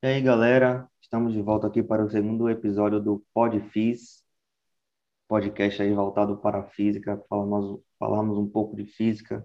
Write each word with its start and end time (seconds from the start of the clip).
E 0.00 0.06
aí, 0.06 0.22
galera, 0.22 0.88
estamos 1.00 1.32
de 1.32 1.42
volta 1.42 1.66
aqui 1.66 1.82
para 1.82 2.04
o 2.04 2.08
segundo 2.10 2.48
episódio 2.48 3.00
do 3.00 3.26
PodFis, 3.34 4.24
podcast 5.26 5.82
aí 5.82 5.92
voltado 5.92 6.38
para 6.38 6.60
a 6.60 6.68
física, 6.70 7.20
falamos, 7.28 7.82
falamos 7.98 8.38
um 8.38 8.48
pouco 8.48 8.76
de 8.76 8.84
física 8.86 9.44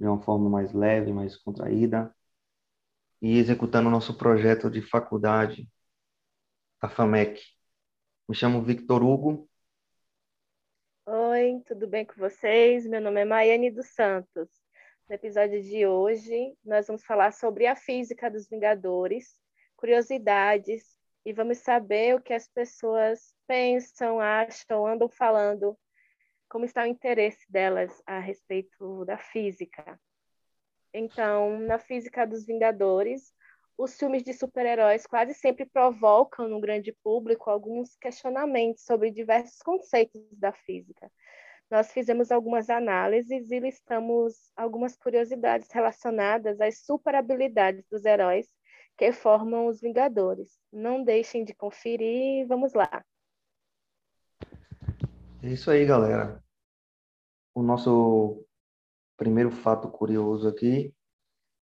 de 0.00 0.06
uma 0.06 0.22
forma 0.22 0.48
mais 0.48 0.72
leve, 0.72 1.12
mais 1.12 1.36
contraída, 1.36 2.14
e 3.20 3.36
executando 3.36 3.88
o 3.88 3.92
nosso 3.92 4.16
projeto 4.16 4.70
de 4.70 4.80
faculdade, 4.80 5.68
a 6.80 6.88
FAMEC. 6.88 7.38
Me 8.26 8.34
chamo 8.34 8.62
Victor 8.62 9.02
Hugo. 9.02 9.50
Oi, 11.04 11.62
tudo 11.66 11.86
bem 11.86 12.06
com 12.06 12.14
vocês? 12.14 12.86
Meu 12.86 13.02
nome 13.02 13.20
é 13.20 13.24
Maiane 13.26 13.70
dos 13.70 13.88
Santos. 13.88 14.48
No 15.06 15.14
episódio 15.14 15.62
de 15.62 15.86
hoje, 15.86 16.56
nós 16.64 16.86
vamos 16.86 17.04
falar 17.04 17.32
sobre 17.34 17.66
a 17.66 17.76
física 17.76 18.30
dos 18.30 18.48
Vingadores, 18.48 19.36
curiosidades 19.78 20.98
e 21.24 21.32
vamos 21.32 21.58
saber 21.58 22.16
o 22.16 22.20
que 22.20 22.34
as 22.34 22.48
pessoas 22.48 23.34
pensam, 23.46 24.20
acham, 24.20 24.86
andam 24.86 25.08
falando, 25.08 25.78
como 26.48 26.64
está 26.64 26.82
o 26.82 26.86
interesse 26.86 27.50
delas 27.50 28.02
a 28.04 28.18
respeito 28.18 29.04
da 29.04 29.16
física. 29.16 29.98
Então, 30.92 31.60
na 31.60 31.78
física 31.78 32.26
dos 32.26 32.44
Vingadores, 32.44 33.32
os 33.76 33.96
filmes 33.96 34.24
de 34.24 34.32
super-heróis 34.32 35.06
quase 35.06 35.32
sempre 35.34 35.64
provocam 35.64 36.48
no 36.48 36.60
grande 36.60 36.92
público 37.04 37.48
alguns 37.48 37.94
questionamentos 37.96 38.84
sobre 38.84 39.12
diversos 39.12 39.62
conceitos 39.62 40.20
da 40.32 40.52
física. 40.52 41.10
Nós 41.70 41.92
fizemos 41.92 42.32
algumas 42.32 42.68
análises 42.68 43.50
e 43.50 43.60
listamos 43.60 44.50
algumas 44.56 44.96
curiosidades 44.96 45.70
relacionadas 45.70 46.60
às 46.60 46.78
super 46.78 47.14
habilidades 47.14 47.84
dos 47.88 48.04
heróis 48.04 48.48
que 48.98 49.12
formam 49.12 49.68
os 49.68 49.80
Vingadores. 49.80 50.58
Não 50.72 51.04
deixem 51.04 51.44
de 51.44 51.54
conferir, 51.54 52.46
vamos 52.48 52.74
lá. 52.74 53.04
É 55.40 55.52
isso 55.52 55.70
aí, 55.70 55.86
galera. 55.86 56.42
O 57.54 57.62
nosso 57.62 58.44
primeiro 59.16 59.52
fato 59.52 59.88
curioso 59.88 60.48
aqui 60.48 60.92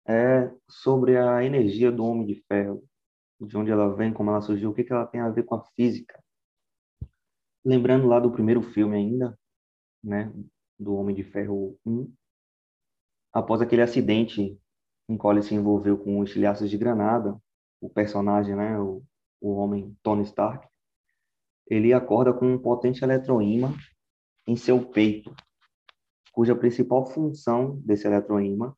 é 0.07 0.49
sobre 0.69 1.17
a 1.17 1.43
energia 1.43 1.91
do 1.91 2.05
Homem 2.05 2.25
de 2.25 2.35
Ferro, 2.47 2.81
de 3.41 3.57
onde 3.57 3.71
ela 3.71 3.93
vem, 3.93 4.13
como 4.13 4.29
ela 4.29 4.41
surgiu, 4.41 4.69
o 4.69 4.73
que, 4.73 4.89
ela 4.89 5.05
tem 5.05 5.19
a 5.19 5.29
ver 5.29 5.43
com 5.43 5.55
a 5.55 5.63
física. 5.75 6.23
Lembrando 7.63 8.07
lá 8.07 8.21
do 8.21 8.31
primeiro 8.31 8.61
filme 8.61 8.95
ainda, 8.95 9.37
né, 10.01 10.31
do 10.79 10.95
Homem 10.95 11.13
de 11.13 11.25
Ferro 11.25 11.77
1, 11.85 12.09
após 13.33 13.61
aquele 13.61 13.81
acidente 13.81 14.57
em 15.09 15.17
ele 15.31 15.41
se 15.41 15.55
envolveu 15.55 15.97
com 15.97 16.23
estilhaços 16.23 16.69
de 16.69 16.77
granada, 16.77 17.39
o 17.79 17.89
personagem, 17.89 18.55
né, 18.55 18.79
o, 18.79 19.03
o 19.39 19.55
homem 19.55 19.95
Tony 20.03 20.23
Stark, 20.23 20.67
ele 21.67 21.93
acorda 21.93 22.33
com 22.33 22.53
um 22.53 22.59
potente 22.59 23.03
eletroímã 23.03 23.73
em 24.47 24.55
seu 24.55 24.85
peito, 24.89 25.35
cuja 26.31 26.55
principal 26.55 27.05
função 27.05 27.79
desse 27.81 28.07
eletroímã, 28.07 28.73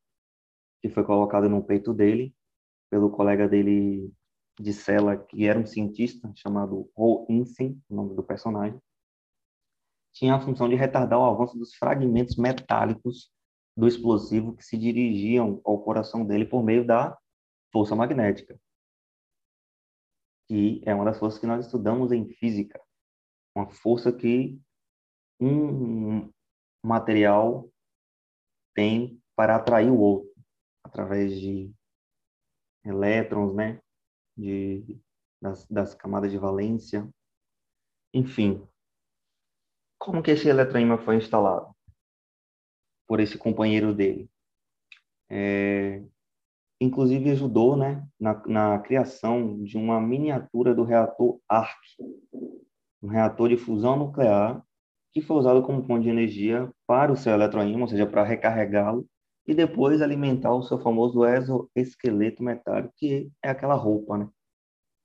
que 0.81 0.89
foi 0.89 1.03
colocado 1.03 1.49
no 1.49 1.63
peito 1.63 1.93
dele 1.93 2.33
pelo 2.89 3.11
colega 3.11 3.47
dele 3.47 4.11
de 4.59 4.73
cela, 4.73 5.15
que 5.15 5.45
era 5.45 5.59
um 5.59 5.65
cientista 5.65 6.31
chamado 6.35 6.89
Ho 6.95 7.25
Insen, 7.29 7.81
o 7.89 7.95
nome 7.95 8.15
do 8.15 8.23
personagem, 8.23 8.79
tinha 10.11 10.35
a 10.35 10.39
função 10.39 10.67
de 10.67 10.75
retardar 10.75 11.19
o 11.19 11.25
avanço 11.25 11.57
dos 11.57 11.73
fragmentos 11.75 12.35
metálicos 12.35 13.31
do 13.79 13.87
explosivo 13.87 14.53
que 14.57 14.63
se 14.63 14.77
dirigiam 14.77 15.61
ao 15.63 15.81
coração 15.81 16.25
dele 16.25 16.45
por 16.45 16.61
meio 16.61 16.85
da 16.85 17.17
força 17.71 17.95
magnética, 17.95 18.59
que 20.49 20.81
é 20.85 20.93
uma 20.93 21.05
das 21.05 21.17
forças 21.17 21.39
que 21.39 21.47
nós 21.47 21.65
estudamos 21.65 22.11
em 22.11 22.27
física, 22.27 22.81
uma 23.55 23.69
força 23.69 24.11
que 24.11 24.59
um 25.39 26.29
material 26.83 27.71
tem 28.75 29.21
para 29.33 29.55
atrair 29.55 29.89
o 29.89 29.97
outro 29.97 30.29
através 30.83 31.39
de 31.39 31.73
elétrons, 32.83 33.55
né, 33.55 33.81
de 34.37 34.99
das, 35.41 35.65
das 35.67 35.95
camadas 35.95 36.29
de 36.29 36.37
valência, 36.37 37.09
enfim. 38.13 38.67
Como 39.97 40.21
que 40.21 40.31
esse 40.31 40.49
eletroímã 40.49 40.97
foi 40.97 41.15
instalado? 41.15 41.73
Por 43.09 43.19
esse 43.19 43.39
companheiro 43.39 43.91
dele. 43.91 44.29
É, 45.27 46.03
inclusive 46.79 47.31
ajudou 47.31 47.75
né, 47.75 48.07
na, 48.19 48.39
na 48.45 48.79
criação 48.79 49.63
de 49.63 49.77
uma 49.77 49.99
miniatura 49.99 50.75
do 50.75 50.83
reator 50.83 51.39
ARC, 51.49 51.79
um 53.01 53.07
reator 53.07 53.49
de 53.49 53.57
fusão 53.57 53.97
nuclear 53.97 54.63
que 55.11 55.21
foi 55.21 55.37
usado 55.37 55.63
como 55.63 55.83
fonte 55.83 56.03
de 56.03 56.09
energia 56.09 56.71
para 56.85 57.11
o 57.11 57.17
seu 57.17 57.33
eletroímã, 57.33 57.81
ou 57.81 57.87
seja, 57.87 58.05
para 58.05 58.23
recarregá-lo 58.23 59.07
e 59.47 59.55
depois 59.55 60.03
alimentar 60.03 60.53
o 60.53 60.61
seu 60.61 60.77
famoso 60.77 61.25
exoesqueleto 61.25 62.43
metálico, 62.43 62.93
que 62.95 63.31
é 63.43 63.49
aquela 63.49 63.73
roupa, 63.73 64.19
né? 64.19 64.29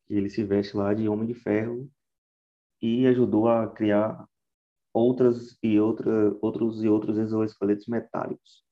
Que 0.06 0.14
ele 0.14 0.28
se 0.28 0.44
veste 0.44 0.76
lá 0.76 0.92
de 0.92 1.08
homem 1.08 1.26
de 1.26 1.32
ferro 1.32 1.88
e 2.82 3.06
ajudou 3.06 3.48
a 3.48 3.66
criar 3.66 4.28
outras 4.94 5.58
e 5.62 5.78
outra, 5.80 6.34
outros 6.40 6.84
e 6.84 6.88
outros 6.88 7.18
exoesqueletos 7.18 7.86
metálicos. 7.88 8.64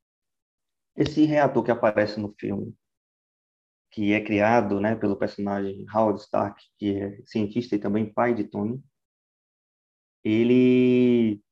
Esse 0.97 1.25
reator 1.25 1.65
que 1.65 1.71
aparece 1.71 2.21
no 2.21 2.33
filme, 2.39 2.75
que 3.91 4.13
é 4.13 4.25
criado 4.25 4.81
né, 4.81 4.95
pelo 4.95 5.17
personagem 5.17 5.85
Howard 5.93 6.21
Stark, 6.21 6.63
que 6.79 6.97
é 6.97 7.23
cientista 7.27 7.75
e 7.75 7.79
também 7.79 8.11
pai 8.11 8.35
de 8.35 8.45
Tony, 8.45 8.83
ele 10.25 11.43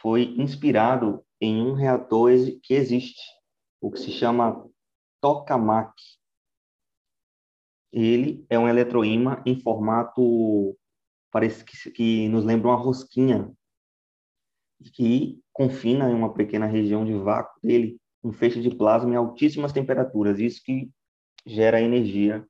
foi 0.00 0.22
inspirado 0.38 1.24
em 1.40 1.60
um 1.60 1.74
reator 1.74 2.30
que 2.62 2.74
existe, 2.74 3.20
o 3.80 3.90
que 3.90 3.98
se 3.98 4.10
chama 4.10 4.66
tokamak. 5.20 5.92
Ele 7.92 8.44
é 8.48 8.58
um 8.58 8.68
eletroímã 8.68 9.42
em 9.44 9.60
formato 9.60 10.76
parece 11.30 11.64
que, 11.64 11.90
que 11.90 12.28
nos 12.28 12.44
lembra 12.44 12.68
uma 12.68 12.76
rosquinha 12.76 13.52
que 14.92 15.40
confina 15.52 16.10
em 16.10 16.14
uma 16.14 16.32
pequena 16.32 16.66
região 16.66 17.04
de 17.04 17.14
vácuo 17.14 17.58
dele 17.62 17.98
um 18.22 18.32
feixe 18.32 18.60
de 18.60 18.74
plasma 18.74 19.12
em 19.12 19.16
altíssimas 19.16 19.72
temperaturas. 19.72 20.38
Isso 20.38 20.62
que 20.64 20.90
gera 21.46 21.80
energia 21.80 22.46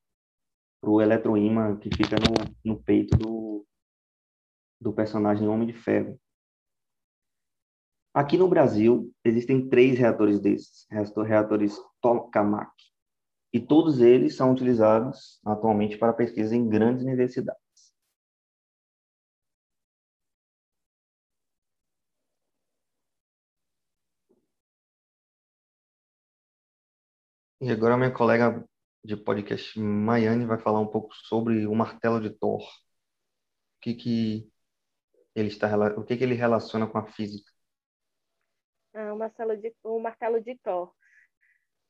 para 0.80 0.90
o 0.90 1.00
eletroímã 1.00 1.76
que 1.76 1.90
fica 1.94 2.16
no, 2.16 2.72
no 2.72 2.82
peito 2.82 3.16
do, 3.16 3.66
do 4.80 4.92
personagem 4.92 5.48
Homem 5.48 5.66
de 5.66 5.74
Ferro. 5.74 6.18
Aqui 8.14 8.36
no 8.36 8.48
Brasil, 8.48 9.12
existem 9.24 9.68
três 9.68 9.98
reatores 9.98 10.40
desses, 10.40 10.86
reatores 10.90 11.78
Tokamak, 12.00 12.72
e 13.52 13.60
todos 13.60 14.00
eles 14.00 14.36
são 14.36 14.52
utilizados 14.52 15.40
atualmente 15.44 15.96
para 15.96 16.12
pesquisa 16.12 16.56
em 16.56 16.68
grandes 16.68 17.04
universidades. 17.04 17.67
E 27.60 27.72
agora 27.72 27.96
minha 27.96 28.12
colega 28.12 28.64
de 29.02 29.16
podcast, 29.16 29.78
Maiane, 29.80 30.46
vai 30.46 30.58
falar 30.58 30.78
um 30.78 30.86
pouco 30.86 31.12
sobre 31.14 31.66
o 31.66 31.74
martelo 31.74 32.20
de 32.20 32.30
Thor. 32.30 32.62
O 32.62 33.80
que 33.80 33.94
que 33.94 34.52
ele 35.34 35.48
está, 35.48 35.68
o 35.96 36.04
que 36.04 36.16
que 36.16 36.22
ele 36.22 36.34
relaciona 36.34 36.86
com 36.86 36.98
a 36.98 37.06
física? 37.06 37.50
Ah, 38.94 39.12
o, 39.12 39.18
martelo 39.18 39.56
de, 39.56 39.74
o 39.82 39.98
martelo 39.98 40.40
de 40.40 40.56
Thor. 40.58 40.94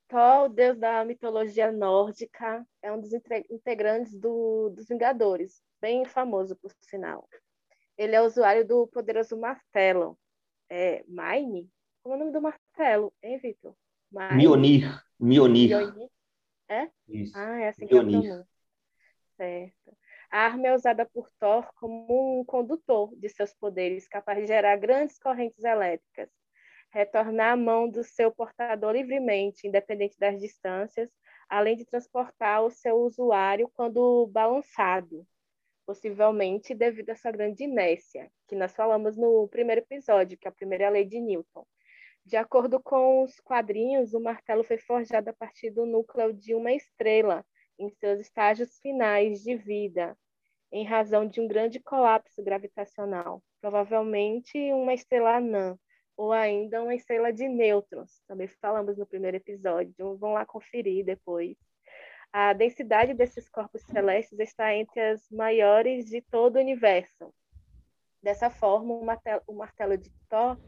Thor, 0.08 0.44
o 0.44 0.48
deus 0.48 0.78
da 0.78 1.04
mitologia 1.04 1.70
nórdica, 1.70 2.66
é 2.80 2.90
um 2.90 2.98
dos 2.98 3.12
integrantes 3.50 4.18
do, 4.18 4.70
dos 4.70 4.88
Vingadores, 4.88 5.62
bem 5.82 6.06
famoso, 6.06 6.56
por 6.56 6.72
sinal. 6.80 7.28
Ele 7.98 8.14
é 8.14 8.22
usuário 8.22 8.66
do 8.66 8.86
poderoso 8.86 9.36
martelo. 9.36 10.18
É, 10.70 11.04
Mine? 11.06 11.70
Como 12.02 12.14
é 12.14 12.16
o 12.16 12.20
nome 12.20 12.32
do 12.32 12.40
martelo, 12.40 13.12
hein, 13.22 13.38
Vitor? 13.38 13.74
Mionir. 14.10 15.06
Mionir. 15.18 15.68
Mionir. 15.68 16.10
É? 16.68 16.90
Isso. 17.08 17.32
Ah, 17.36 17.60
é 17.60 17.68
assim 17.68 17.86
Mionir. 17.86 18.20
que 18.20 18.26
eu 18.26 18.32
pronuncia. 18.32 18.48
Certo. 19.36 19.96
A 20.30 20.40
arma 20.40 20.66
é 20.66 20.74
usada 20.74 21.06
por 21.06 21.30
Thor 21.38 21.66
como 21.76 22.40
um 22.40 22.44
condutor 22.44 23.14
de 23.16 23.28
seus 23.28 23.54
poderes, 23.54 24.06
capaz 24.06 24.38
de 24.38 24.46
gerar 24.46 24.76
grandes 24.76 25.18
correntes 25.18 25.64
elétricas, 25.64 26.28
retornar 26.92 27.52
a 27.52 27.56
mão 27.56 27.88
do 27.88 28.04
seu 28.04 28.30
portador 28.30 28.92
livremente, 28.92 29.66
independente 29.66 30.18
das 30.18 30.38
distâncias, 30.38 31.08
além 31.48 31.76
de 31.76 31.86
transportar 31.86 32.62
o 32.62 32.70
seu 32.70 32.96
usuário 32.96 33.70
quando 33.72 34.26
balançado, 34.26 35.26
possivelmente 35.86 36.74
devido 36.74 37.08
à 37.10 37.16
sua 37.16 37.30
grande 37.30 37.64
inércia, 37.64 38.30
que 38.46 38.54
nós 38.54 38.74
falamos 38.74 39.16
no 39.16 39.48
primeiro 39.48 39.80
episódio, 39.80 40.36
que 40.36 40.46
é 40.46 40.50
a 40.50 40.54
primeira 40.54 40.90
lei 40.90 41.06
de 41.06 41.20
Newton. 41.20 41.66
De 42.28 42.36
acordo 42.36 42.78
com 42.78 43.22
os 43.22 43.40
quadrinhos, 43.40 44.12
o 44.12 44.20
martelo 44.20 44.62
foi 44.62 44.76
forjado 44.76 45.30
a 45.30 45.32
partir 45.32 45.70
do 45.70 45.86
núcleo 45.86 46.30
de 46.30 46.54
uma 46.54 46.70
estrela 46.72 47.42
em 47.78 47.88
seus 47.88 48.20
estágios 48.20 48.78
finais 48.80 49.42
de 49.42 49.56
vida, 49.56 50.14
em 50.70 50.84
razão 50.84 51.26
de 51.26 51.40
um 51.40 51.48
grande 51.48 51.80
colapso 51.80 52.42
gravitacional, 52.42 53.42
provavelmente 53.62 54.58
uma 54.74 54.92
estrela 54.92 55.36
anã, 55.36 55.78
ou 56.18 56.30
ainda 56.30 56.82
uma 56.82 56.94
estrela 56.94 57.32
de 57.32 57.48
nêutrons. 57.48 58.20
Também 58.28 58.46
falamos 58.46 58.98
no 58.98 59.06
primeiro 59.06 59.38
episódio, 59.38 60.18
vão 60.18 60.34
lá 60.34 60.44
conferir 60.44 61.06
depois. 61.06 61.56
A 62.30 62.52
densidade 62.52 63.14
desses 63.14 63.48
corpos 63.48 63.80
celestes 63.84 64.38
está 64.38 64.74
entre 64.74 65.00
as 65.00 65.26
maiores 65.30 66.04
de 66.04 66.20
todo 66.20 66.56
o 66.56 66.60
universo. 66.60 67.32
Dessa 68.22 68.50
forma, 68.50 68.92
o 68.92 69.02
martelo, 69.02 69.42
o 69.46 69.54
martelo 69.54 69.96
de 69.96 70.10
Thor 70.28 70.58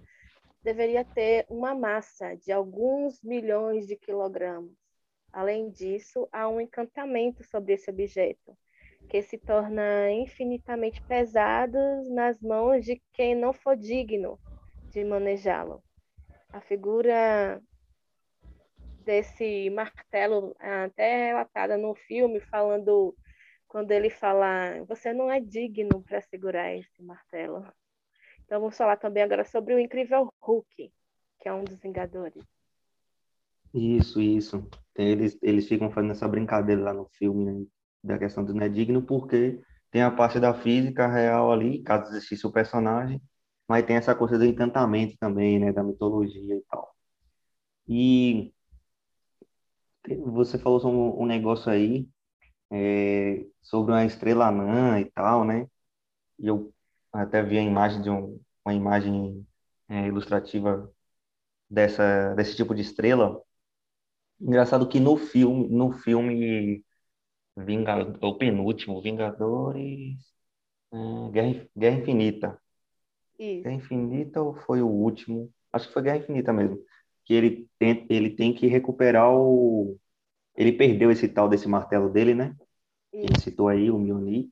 deveria 0.62 1.04
ter 1.04 1.46
uma 1.48 1.74
massa 1.74 2.34
de 2.36 2.52
alguns 2.52 3.22
milhões 3.22 3.86
de 3.86 3.96
quilogramas. 3.96 4.76
Além 5.32 5.70
disso, 5.70 6.28
há 6.32 6.48
um 6.48 6.60
encantamento 6.60 7.44
sobre 7.44 7.74
esse 7.74 7.88
objeto, 7.88 8.56
que 9.08 9.22
se 9.22 9.38
torna 9.38 10.10
infinitamente 10.10 11.00
pesado 11.02 11.78
nas 12.12 12.40
mãos 12.40 12.84
de 12.84 13.00
quem 13.12 13.34
não 13.34 13.52
for 13.52 13.76
digno 13.76 14.38
de 14.90 15.04
manejá-lo. 15.04 15.82
A 16.52 16.60
figura 16.60 17.62
desse 19.04 19.70
martelo, 19.70 20.54
até 20.58 21.28
relatada 21.28 21.76
no 21.76 21.94
filme, 21.94 22.40
falando 22.40 23.16
quando 23.68 23.92
ele 23.92 24.10
fala: 24.10 24.82
Você 24.88 25.12
não 25.12 25.30
é 25.30 25.40
digno 25.40 26.02
para 26.02 26.20
segurar 26.20 26.74
esse 26.74 27.02
martelo. 27.02 27.64
Então 28.50 28.58
vamos 28.58 28.76
falar 28.76 28.97
também 28.97 29.23
agora 29.23 29.44
sobre 29.44 29.73
o 29.75 29.79
incrível 29.79 30.29
Hulk, 30.41 30.93
que 31.38 31.49
é 31.49 31.55
um 31.55 31.62
dos 31.62 31.79
Vingadores. 31.79 32.43
Isso, 33.73 34.20
isso. 34.20 34.69
Eles, 34.97 35.38
eles 35.41 35.69
ficam 35.69 35.88
fazendo 35.88 36.11
essa 36.11 36.26
brincadeira 36.26 36.82
lá 36.82 36.93
no 36.93 37.08
filme, 37.12 37.44
né, 37.44 37.67
da 38.02 38.19
questão 38.19 38.44
do 38.44 38.52
não 38.52 38.64
é 38.64 38.69
digno, 38.69 39.02
porque 39.02 39.61
tem 39.93 40.02
a 40.02 40.11
parte 40.11 40.41
da 40.41 40.52
física 40.52 41.06
real 41.06 41.52
ali, 41.52 41.81
caso 41.85 42.11
existisse 42.11 42.44
o 42.44 42.50
personagem, 42.50 43.23
mas 43.69 43.87
tem 43.87 43.94
essa 43.94 44.17
coisa 44.17 44.37
do 44.37 44.44
encantamento 44.44 45.17
também, 45.20 45.61
né, 45.61 45.73
da 45.73 45.85
mitologia 45.85 46.56
e 46.56 46.62
tal. 46.69 46.93
E 47.87 48.52
você 50.25 50.58
falou 50.58 50.81
sobre 50.81 50.99
um 50.99 51.25
negócio 51.25 51.70
aí, 51.70 52.08
é, 52.69 53.47
sobre 53.62 53.93
uma 53.93 54.05
estrela 54.05 54.49
anã 54.49 54.99
e 54.99 55.05
tal, 55.05 55.44
né? 55.44 55.69
E 56.37 56.49
eu 56.49 56.73
até 57.12 57.42
vi 57.42 57.58
a 57.58 57.62
imagem 57.62 58.02
de 58.02 58.10
um, 58.10 58.40
uma 58.64 58.74
imagem 58.74 59.46
é, 59.88 60.06
ilustrativa 60.06 60.90
dessa 61.68 62.34
desse 62.34 62.56
tipo 62.56 62.74
de 62.74 62.82
estrela. 62.82 63.40
Engraçado 64.40 64.88
que 64.88 64.98
no 64.98 65.16
filme, 65.16 65.68
no 65.68 65.92
filme 65.92 66.84
Vingador, 67.56 68.16
o 68.22 68.38
penúltimo, 68.38 69.02
Vingadores, 69.02 70.18
é, 70.92 71.30
Guerra, 71.30 71.66
Guerra 71.76 71.98
Infinita. 72.00 72.62
Isso. 73.38 73.62
Guerra 73.62 73.74
Infinita 73.76 74.40
ou 74.42 74.54
foi 74.54 74.82
o 74.82 74.88
último? 74.88 75.52
Acho 75.72 75.88
que 75.88 75.94
foi 75.94 76.02
Guerra 76.02 76.18
Infinita 76.18 76.52
mesmo. 76.52 76.78
Que 77.24 77.34
ele 77.34 77.68
tem, 77.78 78.06
ele 78.08 78.30
tem 78.30 78.54
que 78.54 78.66
recuperar 78.66 79.30
o. 79.32 79.98
Ele 80.56 80.72
perdeu 80.72 81.10
esse 81.10 81.28
tal 81.28 81.48
desse 81.48 81.68
martelo 81.68 82.10
dele, 82.10 82.34
né? 82.34 82.56
Ele 83.12 83.38
citou 83.40 83.68
aí, 83.68 83.90
o 83.90 83.98
Mjolnir. 83.98 84.48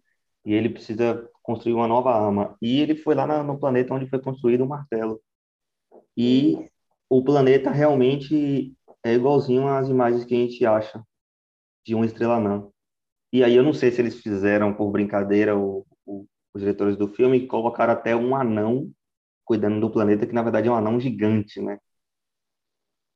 E 0.49 0.55
ele 0.55 0.71
precisa 0.71 1.29
construir 1.43 1.75
uma 1.75 1.87
nova 1.87 2.11
arma. 2.11 2.57
E 2.63 2.81
ele 2.81 2.97
foi 2.97 3.15
lá 3.15 3.27
na, 3.27 3.43
no 3.43 3.61
planeta 3.61 3.93
onde 3.93 4.09
foi 4.09 4.19
construído 4.19 4.65
o 4.65 4.67
martelo. 4.67 5.21
E 6.17 6.71
o 7.07 7.23
planeta 7.23 7.71
realmente 7.71 8.75
é 9.05 9.13
igualzinho 9.13 9.69
às 9.69 9.91
imagens 9.91 10.25
que 10.25 10.35
a 10.35 10.39
gente 10.39 10.65
acha 10.65 11.05
de 11.85 11.95
uma 11.95 12.07
estrela 12.07 12.37
anã. 12.37 12.67
E 13.31 13.45
aí 13.45 13.55
eu 13.55 13.63
não 13.63 13.75
sei 13.75 13.91
se 13.91 14.01
eles 14.01 14.23
fizeram 14.23 14.73
por 14.73 14.91
brincadeira 14.91 15.55
o, 15.55 15.87
o, 16.07 16.27
os 16.55 16.63
diretores 16.63 16.97
do 16.97 17.09
filme 17.09 17.37
e 17.37 17.47
colocaram 17.47 17.93
até 17.93 18.17
um 18.17 18.35
anão 18.35 18.91
cuidando 19.45 19.79
do 19.79 19.91
planeta, 19.91 20.27
que 20.27 20.33
na 20.33 20.43
verdade 20.43 20.69
é 20.69 20.71
um 20.71 20.77
anão 20.77 20.99
gigante, 20.99 21.61
né? 21.61 21.79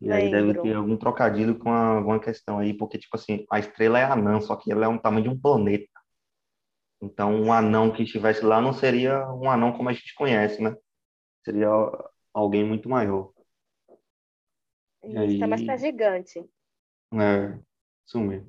E 0.02 0.12
aí 0.12 0.31
deve 0.31 0.52
ter 0.61 0.76
algum 0.76 0.99
trocadilho 0.99 1.58
com 1.58 1.70
alguma 1.70 2.20
questão 2.20 2.58
aí, 2.58 2.75
porque, 2.75 2.99
tipo 2.99 3.17
assim, 3.17 3.46
a 3.50 3.58
estrela 3.58 3.99
é 3.99 4.05
anã, 4.05 4.38
só 4.38 4.55
que 4.55 4.70
ela 4.70 4.84
é 4.84 4.88
um 4.88 4.99
tamanho 4.99 5.23
de 5.23 5.31
um 5.31 5.40
planeta. 5.40 5.91
Então, 7.02 7.34
um 7.34 7.52
anão 7.52 7.93
que 7.93 8.04
estivesse 8.04 8.44
lá 8.44 8.60
não 8.60 8.72
seria 8.72 9.28
um 9.32 9.50
anão 9.50 9.72
como 9.72 9.88
a 9.88 9.93
gente 9.93 10.14
conhece, 10.14 10.62
né? 10.62 10.76
Seria 11.44 11.69
alguém 12.32 12.64
muito 12.64 12.88
maior. 12.88 13.32
Isso, 15.02 15.43
é 15.43 15.46
mais 15.49 15.64
pra 15.64 15.76
gigante. 15.76 16.38
É, 17.12 17.58
isso 18.06 18.20
mesmo. 18.20 18.49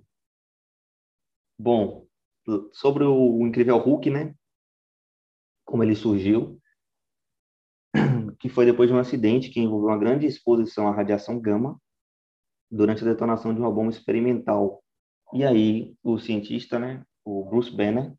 Bom, 1.58 2.06
sobre 2.74 3.04
o 3.04 3.46
Incrível 3.48 3.78
Hulk, 3.78 4.12
né? 4.12 4.36
Como 5.66 5.84
ele 5.84 5.96
surgiu, 5.96 6.62
que 8.40 8.50
foi 8.50 8.66
depois 8.66 8.88
de 8.88 8.96
um 8.96 9.00
acidente 9.00 9.50
que 9.50 9.60
envolveu 9.60 9.90
uma 9.90 9.98
grande 9.98 10.28
exposição 10.28 10.88
à 10.88 10.92
radiação 10.92 11.40
gama 11.40 11.82
durante 12.70 13.04
a 13.04 13.08
detonação 13.08 13.52
de 13.52 13.60
uma 13.60 13.72
bomba 13.72 13.90
experimental. 13.90 14.84
E 15.34 15.44
aí, 15.44 15.96
o 16.04 16.20
cientista, 16.20 16.78
né, 16.78 17.04
o 17.26 17.46
Bruce 17.46 17.72
Banner, 17.76 18.14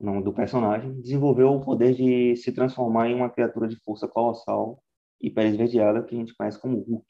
nome 0.00 0.22
do 0.22 0.32
personagem, 0.32 1.00
desenvolveu 1.00 1.52
o 1.52 1.64
poder 1.64 1.94
de 1.94 2.36
se 2.36 2.52
transformar 2.52 3.08
em 3.08 3.14
uma 3.14 3.30
criatura 3.30 3.68
de 3.68 3.76
força 3.76 4.08
colossal 4.08 4.82
e 5.20 5.30
pele 5.30 5.50
esverdeada 5.50 6.02
que 6.02 6.14
a 6.14 6.18
gente 6.18 6.34
conhece 6.34 6.60
como 6.60 6.78
Hulk. 6.78 7.06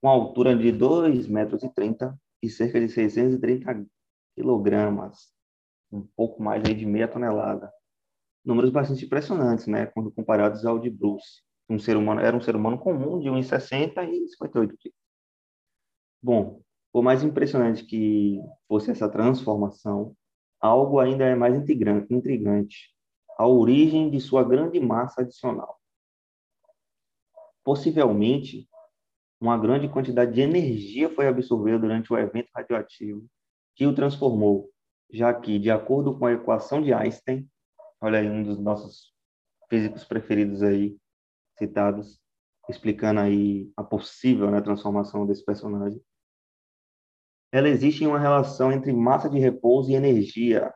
Com 0.00 0.08
altura 0.08 0.56
de 0.56 0.72
2,30 0.72 1.28
metros 1.28 1.62
e, 1.62 1.72
30, 1.72 2.18
e 2.42 2.50
cerca 2.50 2.80
de 2.80 2.88
630 2.88 3.86
quilogramas, 4.34 5.32
um 5.90 6.06
pouco 6.14 6.42
mais 6.42 6.62
de 6.62 6.86
meia 6.86 7.08
tonelada. 7.08 7.72
Números 8.44 8.70
bastante 8.70 9.04
impressionantes, 9.04 9.66
né, 9.66 9.86
quando 9.86 10.12
comparados 10.12 10.64
ao 10.64 10.78
de 10.78 10.90
Bruce. 10.90 11.42
Um 11.68 11.78
ser 11.78 11.96
humano, 11.96 12.20
era 12.20 12.36
um 12.36 12.40
ser 12.40 12.54
humano 12.54 12.78
comum 12.78 13.18
de 13.18 13.28
1,60 13.28 14.04
e 14.04 14.28
58 14.28 14.76
quilos. 14.78 14.96
Bom, 16.22 16.60
por 16.92 17.02
mais 17.02 17.22
impressionante 17.24 17.84
que 17.84 18.40
fosse 18.68 18.90
essa 18.90 19.08
transformação, 19.08 20.16
algo 20.60 20.98
ainda 20.98 21.24
é 21.24 21.34
mais 21.34 21.54
intrigante, 21.56 22.94
a 23.38 23.46
origem 23.46 24.10
de 24.10 24.20
sua 24.20 24.42
grande 24.42 24.80
massa 24.80 25.22
adicional. 25.22 25.78
Possivelmente, 27.62 28.68
uma 29.40 29.58
grande 29.58 29.88
quantidade 29.88 30.32
de 30.32 30.40
energia 30.40 31.10
foi 31.10 31.28
absorvida 31.28 31.78
durante 31.78 32.12
o 32.12 32.18
evento 32.18 32.48
radioativo 32.54 33.26
que 33.74 33.86
o 33.86 33.94
transformou, 33.94 34.70
já 35.12 35.34
que, 35.34 35.58
de 35.58 35.70
acordo 35.70 36.18
com 36.18 36.26
a 36.26 36.32
equação 36.32 36.80
de 36.80 36.92
Einstein, 36.94 37.46
olha 38.00 38.18
aí 38.18 38.28
um 38.28 38.42
dos 38.42 38.58
nossos 38.58 39.12
físicos 39.68 40.04
preferidos 40.04 40.62
aí, 40.62 40.96
citados, 41.58 42.18
explicando 42.68 43.20
aí 43.20 43.70
a 43.76 43.84
possível 43.84 44.50
né, 44.50 44.60
transformação 44.60 45.26
desse 45.26 45.44
personagem, 45.44 46.00
ela 47.56 47.70
existe 47.70 48.04
em 48.04 48.06
uma 48.06 48.18
relação 48.18 48.70
entre 48.70 48.92
massa 48.92 49.30
de 49.30 49.38
repouso 49.38 49.90
e 49.90 49.94
energia. 49.94 50.74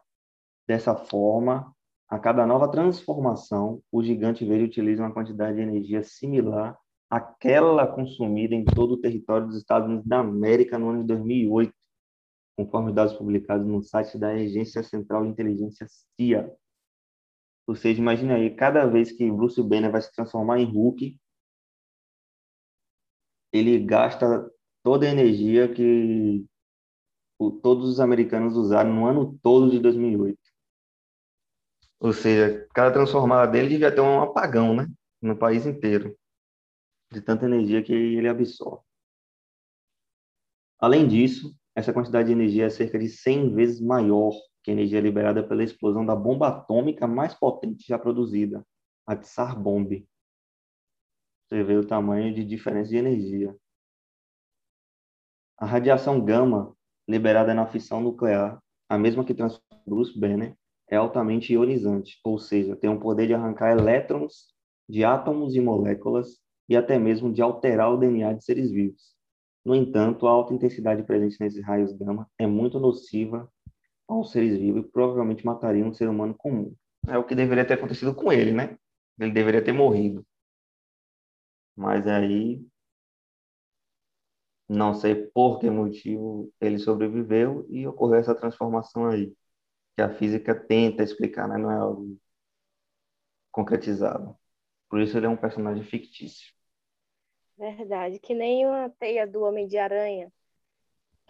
Dessa 0.66 0.96
forma, 0.96 1.74
a 2.08 2.18
cada 2.18 2.46
nova 2.46 2.70
transformação, 2.70 3.82
o 3.92 4.02
gigante 4.02 4.46
verde 4.46 4.64
utiliza 4.64 5.02
uma 5.02 5.12
quantidade 5.12 5.56
de 5.56 5.62
energia 5.62 6.02
similar 6.02 6.78
àquela 7.10 7.86
consumida 7.86 8.54
em 8.54 8.64
todo 8.64 8.92
o 8.92 8.96
território 8.98 9.46
dos 9.46 9.58
Estados 9.58 9.88
Unidos 9.88 10.06
da 10.06 10.20
América 10.20 10.78
no 10.78 10.88
ano 10.88 11.00
de 11.02 11.08
2008, 11.08 11.70
conforme 12.56 12.94
dados 12.94 13.12
publicados 13.12 13.66
no 13.66 13.82
site 13.82 14.16
da 14.16 14.28
Agência 14.28 14.82
Central 14.82 15.24
de 15.24 15.32
Inteligência 15.32 15.86
CIA. 16.16 16.50
Ou 17.66 17.74
seja, 17.76 18.00
imagine 18.00 18.32
aí, 18.32 18.56
cada 18.56 18.86
vez 18.86 19.12
que 19.12 19.30
Bruce 19.30 19.62
Banner 19.62 19.92
vai 19.92 20.00
se 20.00 20.10
transformar 20.12 20.58
em 20.58 20.64
Hulk, 20.64 21.14
ele 23.52 23.78
gasta 23.80 24.50
toda 24.82 25.04
a 25.04 25.10
energia 25.10 25.70
que 25.70 26.48
todos 27.48 27.88
os 27.88 28.00
americanos 28.00 28.56
usaram 28.56 28.92
no 28.92 29.06
ano 29.06 29.38
todo 29.40 29.70
de 29.70 29.78
2008. 29.78 30.36
Ou 32.00 32.12
seja, 32.12 32.66
cada 32.74 32.92
transformada 32.92 33.50
dele 33.52 33.68
devia 33.68 33.94
ter 33.94 34.00
um 34.00 34.20
apagão, 34.20 34.74
né? 34.74 34.88
No 35.22 35.36
país 35.36 35.64
inteiro, 35.66 36.16
de 37.12 37.20
tanta 37.20 37.44
energia 37.44 37.82
que 37.82 37.92
ele 37.92 38.26
absorve. 38.28 38.82
Além 40.78 41.06
disso, 41.06 41.54
essa 41.74 41.92
quantidade 41.92 42.26
de 42.26 42.32
energia 42.32 42.66
é 42.66 42.70
cerca 42.70 42.98
de 42.98 43.08
100 43.08 43.54
vezes 43.54 43.80
maior 43.80 44.32
que 44.62 44.70
a 44.70 44.74
energia 44.74 45.00
liberada 45.00 45.46
pela 45.46 45.62
explosão 45.62 46.04
da 46.04 46.16
bomba 46.16 46.48
atômica 46.48 47.06
mais 47.06 47.34
potente 47.34 47.86
já 47.86 47.98
produzida, 47.98 48.66
a 49.06 49.14
Tsar 49.14 49.58
Bomb. 49.58 50.06
Você 51.46 51.62
vê 51.62 51.76
o 51.76 51.86
tamanho 51.86 52.34
de 52.34 52.44
diferença 52.44 52.90
de 52.90 52.96
energia. 52.96 53.54
A 55.58 55.66
radiação 55.66 56.24
gama 56.24 56.74
liberada 57.10 57.52
na 57.52 57.66
fissão 57.66 58.00
nuclear, 58.00 58.58
a 58.88 58.96
mesma 58.96 59.24
que 59.24 59.34
transforma 59.34 59.82
Bruce 59.86 60.18
Banner, 60.18 60.54
é 60.88 60.96
altamente 60.96 61.52
ionizante, 61.52 62.18
ou 62.24 62.38
seja, 62.38 62.76
tem 62.76 62.88
o 62.88 63.00
poder 63.00 63.26
de 63.26 63.34
arrancar 63.34 63.76
elétrons 63.76 64.54
de 64.88 65.04
átomos 65.04 65.54
e 65.54 65.60
moléculas 65.60 66.38
e 66.68 66.76
até 66.76 66.98
mesmo 66.98 67.32
de 67.32 67.42
alterar 67.42 67.92
o 67.92 67.96
DNA 67.96 68.32
de 68.32 68.44
seres 68.44 68.70
vivos. 68.70 69.14
No 69.64 69.74
entanto, 69.74 70.26
a 70.26 70.30
alta 70.30 70.54
intensidade 70.54 71.02
presente 71.02 71.36
nesses 71.40 71.64
raios 71.64 71.92
gama 71.92 72.28
é 72.38 72.46
muito 72.46 72.80
nociva 72.80 73.50
aos 74.08 74.32
seres 74.32 74.58
vivos 74.58 74.84
e 74.84 74.88
provavelmente 74.88 75.44
mataria 75.44 75.84
um 75.84 75.92
ser 75.92 76.08
humano 76.08 76.34
comum. 76.34 76.74
É 77.06 77.18
o 77.18 77.24
que 77.24 77.34
deveria 77.34 77.64
ter 77.64 77.74
acontecido 77.74 78.14
com 78.14 78.32
ele, 78.32 78.52
né? 78.52 78.76
Ele 79.18 79.32
deveria 79.32 79.62
ter 79.62 79.72
morrido. 79.72 80.24
Mas 81.76 82.06
aí, 82.06 82.64
não 84.72 84.94
sei 84.94 85.16
por 85.16 85.58
que 85.58 85.68
motivo 85.68 86.48
ele 86.60 86.78
sobreviveu 86.78 87.66
e 87.68 87.88
ocorreu 87.88 88.20
essa 88.20 88.36
transformação 88.36 89.06
aí, 89.08 89.34
que 89.96 90.02
a 90.02 90.14
física 90.14 90.54
tenta 90.54 91.02
explicar, 91.02 91.48
né? 91.48 91.58
Não 91.58 91.72
é 91.72 91.76
algo 91.76 92.16
concretizado. 93.50 94.38
Por 94.88 95.00
isso 95.00 95.16
ele 95.16 95.26
é 95.26 95.28
um 95.28 95.36
personagem 95.36 95.82
fictício. 95.82 96.52
Verdade, 97.58 98.20
que 98.20 98.32
nem 98.32 98.64
a 98.64 98.88
teia 98.90 99.26
do 99.26 99.42
Homem 99.42 99.66
de 99.66 99.76
Aranha, 99.76 100.32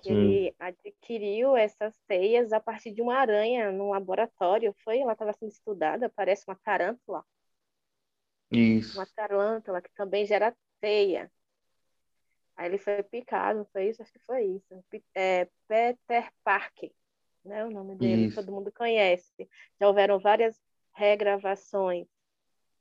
que 0.02 0.10
ele 0.10 0.54
adquiriu 0.58 1.56
essas 1.56 1.98
teias 2.06 2.52
a 2.52 2.60
partir 2.60 2.92
de 2.92 3.00
uma 3.00 3.16
aranha 3.16 3.72
no 3.72 3.88
laboratório, 3.88 4.74
foi? 4.84 4.98
Ela 4.98 5.14
estava 5.14 5.32
sendo 5.32 5.50
estudada, 5.50 6.10
parece 6.10 6.44
uma 6.46 6.56
tarântula. 6.56 7.24
Isso. 8.50 8.98
Uma 8.98 9.06
tarântula 9.06 9.80
que 9.80 9.90
também 9.94 10.26
gera 10.26 10.54
teia. 10.78 11.32
Aí 12.60 12.66
ele 12.66 12.76
foi 12.76 13.02
picado, 13.02 13.66
foi 13.72 13.88
isso? 13.88 14.02
Acho 14.02 14.12
que 14.12 14.18
foi 14.18 14.44
isso. 14.44 14.84
É, 15.14 15.48
Peter 15.66 16.30
Parker, 16.44 16.92
né? 17.42 17.64
O 17.64 17.70
nome 17.70 17.96
dele, 17.96 18.26
isso. 18.26 18.34
todo 18.34 18.52
mundo 18.52 18.70
conhece. 18.70 19.48
Já 19.80 19.88
houveram 19.88 20.18
várias 20.18 20.60
regravações, 20.92 22.06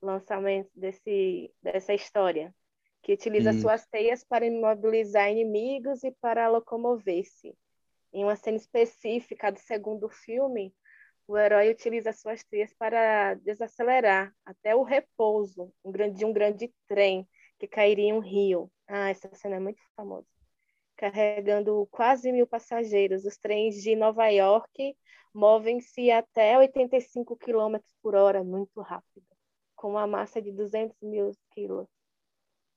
lançamentos 0.01 0.69
desse, 0.75 1.50
dessa 1.63 1.93
história 1.93 2.53
que 3.01 3.13
utiliza 3.13 3.51
Isso. 3.51 3.62
suas 3.62 3.86
teias 3.86 4.21
para 4.21 4.45
imobilizar 4.45 5.31
inimigos 5.31 6.03
e 6.03 6.12
para 6.12 6.50
locomover-se. 6.50 7.55
Em 8.12 8.25
uma 8.25 8.36
cena 8.36 8.57
específica 8.57 9.50
do 9.50 9.59
segundo 9.59 10.09
filme, 10.09 10.75
o 11.25 11.38
herói 11.38 11.71
utiliza 11.71 12.12
suas 12.12 12.43
teias 12.43 12.74
para 12.74 13.36
desacelerar 13.36 14.36
até 14.45 14.75
o 14.75 14.83
repouso 14.83 15.71
de 16.13 16.25
um 16.25 16.33
grande 16.33 16.69
trem 16.86 17.25
que 17.60 17.68
cairia 17.68 18.16
um 18.16 18.20
rio. 18.20 18.72
Ah, 18.88 19.10
essa 19.10 19.30
cena 19.36 19.58
é 19.58 19.60
muito 19.60 19.82
famosa. 19.96 20.28
Carregando 20.96 21.88
quase 21.92 22.32
mil 22.32 22.48
passageiros, 22.48 23.25
os 23.25 23.38
trens 23.38 23.82
de 23.84 23.96
Nova 23.96 24.28
York 24.28 24.96
movem-se 25.34 26.10
até 26.10 26.58
85 26.58 27.38
km 27.38 27.78
por 28.01 28.16
hora, 28.16 28.44
muito 28.44 28.82
rápido, 28.82 29.25
com 29.75 29.92
uma 29.92 30.08
massa 30.08 30.42
de 30.42 30.51
200 30.51 30.98
mil 31.01 31.32
quilos. 31.51 31.88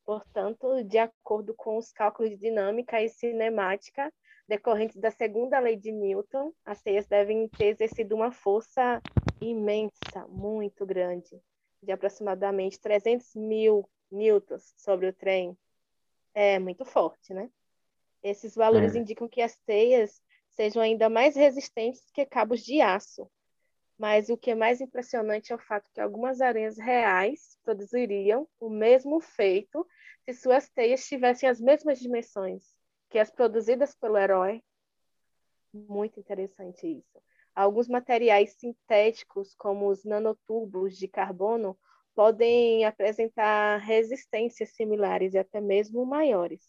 Portanto, 0.04 0.82
de 0.84 0.98
acordo 0.98 1.54
com 1.54 1.78
os 1.78 1.92
cálculos 1.92 2.30
de 2.30 2.36
dinâmica 2.36 3.00
e 3.00 3.08
cinemática 3.08 4.12
decorrentes 4.48 4.96
da 4.96 5.10
segunda 5.10 5.58
lei 5.60 5.76
de 5.76 5.92
Newton, 5.92 6.52
as 6.64 6.82
teias 6.82 7.06
devem 7.06 7.48
ter 7.48 7.66
exercido 7.66 8.14
uma 8.14 8.32
força 8.32 9.00
imensa, 9.40 10.26
muito 10.28 10.84
grande, 10.84 11.40
de 11.82 11.92
aproximadamente 11.92 12.80
300 12.80 13.34
mil 13.36 13.88
newtons 14.12 14.74
sobre 14.76 15.08
o 15.08 15.12
trem. 15.12 15.56
É 16.34 16.58
muito 16.58 16.84
forte, 16.84 17.34
né? 17.34 17.50
Esses 18.22 18.54
valores 18.54 18.94
é. 18.94 18.98
indicam 18.98 19.28
que 19.28 19.42
as 19.42 19.56
teias 19.58 20.22
sejam 20.50 20.82
ainda 20.82 21.08
mais 21.08 21.34
resistentes 21.34 22.10
que 22.12 22.24
cabos 22.24 22.60
de 22.64 22.80
aço. 22.80 23.28
Mas 23.98 24.28
o 24.28 24.36
que 24.36 24.50
é 24.50 24.54
mais 24.54 24.80
impressionante 24.80 25.52
é 25.52 25.56
o 25.56 25.58
fato 25.58 25.90
que 25.92 26.00
algumas 26.00 26.40
aranhas 26.40 26.78
reais 26.78 27.58
produziriam 27.62 28.48
o 28.60 28.68
mesmo 28.70 29.20
feito 29.20 29.86
se 30.24 30.32
suas 30.34 30.68
teias 30.68 31.06
tivessem 31.06 31.48
as 31.48 31.60
mesmas 31.60 31.98
dimensões 31.98 32.64
que 33.10 33.18
as 33.18 33.30
produzidas 33.30 33.94
pelo 33.94 34.16
herói. 34.16 34.62
Muito 35.72 36.18
interessante 36.18 36.86
isso. 36.86 37.22
Alguns 37.54 37.86
materiais 37.86 38.54
sintéticos, 38.54 39.54
como 39.54 39.88
os 39.88 40.04
nanotubos 40.04 40.96
de 40.96 41.06
carbono, 41.06 41.78
podem 42.14 42.84
apresentar 42.84 43.78
resistências 43.78 44.70
similares 44.70 45.34
e 45.34 45.38
até 45.38 45.60
mesmo 45.60 46.04
maiores. 46.04 46.60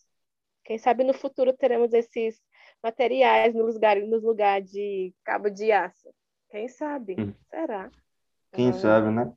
Quem 0.64 0.78
sabe 0.78 1.04
no 1.04 1.14
futuro 1.14 1.54
teremos 1.54 1.92
esses 1.94 2.42
materiais 2.82 3.54
no 3.54 3.66
lugar, 3.66 3.98
no 3.98 4.18
lugar 4.18 4.62
de 4.62 5.14
cabo 5.24 5.50
de 5.50 5.72
aço. 5.72 6.10
Quem 6.50 6.68
sabe? 6.68 7.16
Hum. 7.20 7.34
Será? 7.50 7.92
Quem 8.54 8.70
ah. 8.70 8.74
sabe, 8.74 9.12
né? 9.12 9.34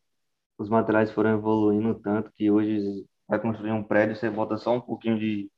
Os 0.59 0.69
materiais 0.69 1.11
foram 1.11 1.35
evoluindo 1.35 1.95
tanto 2.01 2.31
que 2.33 2.51
hoje 2.51 3.07
vai 3.27 3.41
construir 3.41 3.73
um 3.73 3.83
prédio, 3.83 4.17
você 4.17 4.31
bota 4.31 4.57
só 4.57 4.75
um 4.75 4.81
pouquinho 4.81 5.19
de, 5.19 5.51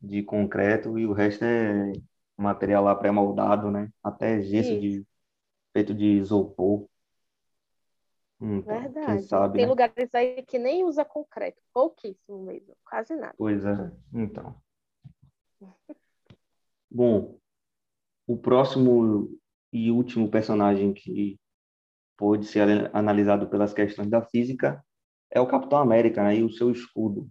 de 0.00 0.22
concreto 0.22 0.98
e 0.98 1.06
o 1.06 1.12
resto 1.12 1.44
é 1.44 1.92
material 2.36 2.84
lá 2.84 2.94
pré-moldado, 2.94 3.70
né? 3.70 3.90
Até 4.02 4.42
gesso 4.42 4.78
de, 4.80 5.04
feito 5.72 5.92
de 5.92 6.06
isopor. 6.06 6.88
Então, 8.44 8.78
Verdade. 8.78 9.22
Sabe, 9.22 9.54
Tem 9.54 9.64
né? 9.64 9.70
lugares 9.70 10.14
aí 10.14 10.42
que 10.42 10.58
nem 10.58 10.84
usa 10.84 11.02
concreto, 11.02 11.62
pouquíssimo 11.72 12.42
mesmo, 12.44 12.76
quase 12.84 13.16
nada. 13.16 13.34
Pois 13.38 13.64
é, 13.64 13.90
então. 14.12 14.54
Bom, 16.90 17.38
o 18.26 18.36
próximo 18.36 19.30
e 19.72 19.90
último 19.90 20.30
personagem 20.30 20.92
que 20.92 21.40
pode 22.18 22.44
ser 22.46 22.94
analisado 22.94 23.48
pelas 23.48 23.72
questões 23.72 24.10
da 24.10 24.20
física 24.20 24.84
é 25.30 25.40
o 25.40 25.48
Capitão 25.48 25.78
América 25.78 26.22
né, 26.22 26.36
e 26.36 26.44
o 26.44 26.52
seu 26.52 26.70
escudo. 26.70 27.28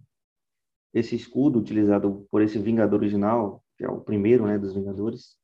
Esse 0.92 1.14
escudo 1.14 1.60
utilizado 1.60 2.26
por 2.28 2.42
esse 2.42 2.58
Vingador 2.58 2.98
original, 3.00 3.64
que 3.78 3.84
é 3.84 3.88
o 3.88 4.00
primeiro 4.00 4.46
né, 4.46 4.58
dos 4.58 4.74
Vingadores, 4.74 5.36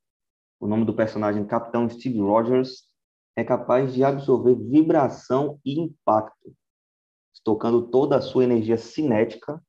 o 0.58 0.66
nome 0.66 0.84
do 0.84 0.94
personagem 0.94 1.46
Capitão 1.46 1.88
Steve 1.88 2.18
Rogers, 2.18 2.89
é 3.36 3.44
capaz 3.44 3.94
de 3.94 4.04
absorver 4.04 4.54
vibração 4.54 5.58
e 5.64 5.78
impacto, 5.78 6.54
estocando 7.34 7.88
toda 7.88 8.16
a 8.16 8.20
sua 8.20 8.44
energia 8.44 8.76
cinética, 8.76 9.62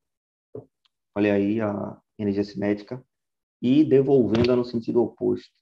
olha 1.16 1.34
aí 1.34 1.62
a 1.62 1.98
energia 2.18 2.44
cinética, 2.44 3.04
e 3.62 3.84
devolvendo-a 3.84 4.56
no 4.56 4.66
sentido 4.66 5.02
oposto. 5.02 5.54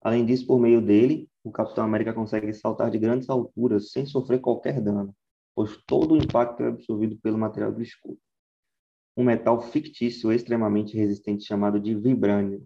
Além 0.00 0.26
disso, 0.26 0.46
por 0.46 0.58
meio 0.58 0.80
dele, 0.80 1.28
o 1.44 1.50
Capitão 1.50 1.84
América 1.84 2.12
consegue 2.12 2.52
saltar 2.52 2.90
de 2.90 2.98
grandes 2.98 3.28
alturas 3.30 3.90
sem 3.90 4.04
sofrer 4.06 4.40
qualquer 4.40 4.80
dano 4.80 5.14
pois 5.58 5.76
todo 5.88 6.14
o 6.14 6.16
impacto 6.16 6.62
é 6.62 6.68
absorvido 6.68 7.18
pelo 7.18 7.36
material 7.36 7.72
do 7.72 7.82
escudo. 7.82 8.16
Um 9.16 9.24
metal 9.24 9.60
fictício 9.60 10.32
extremamente 10.32 10.96
resistente 10.96 11.44
chamado 11.44 11.80
de 11.80 11.96
vibrânio. 11.96 12.64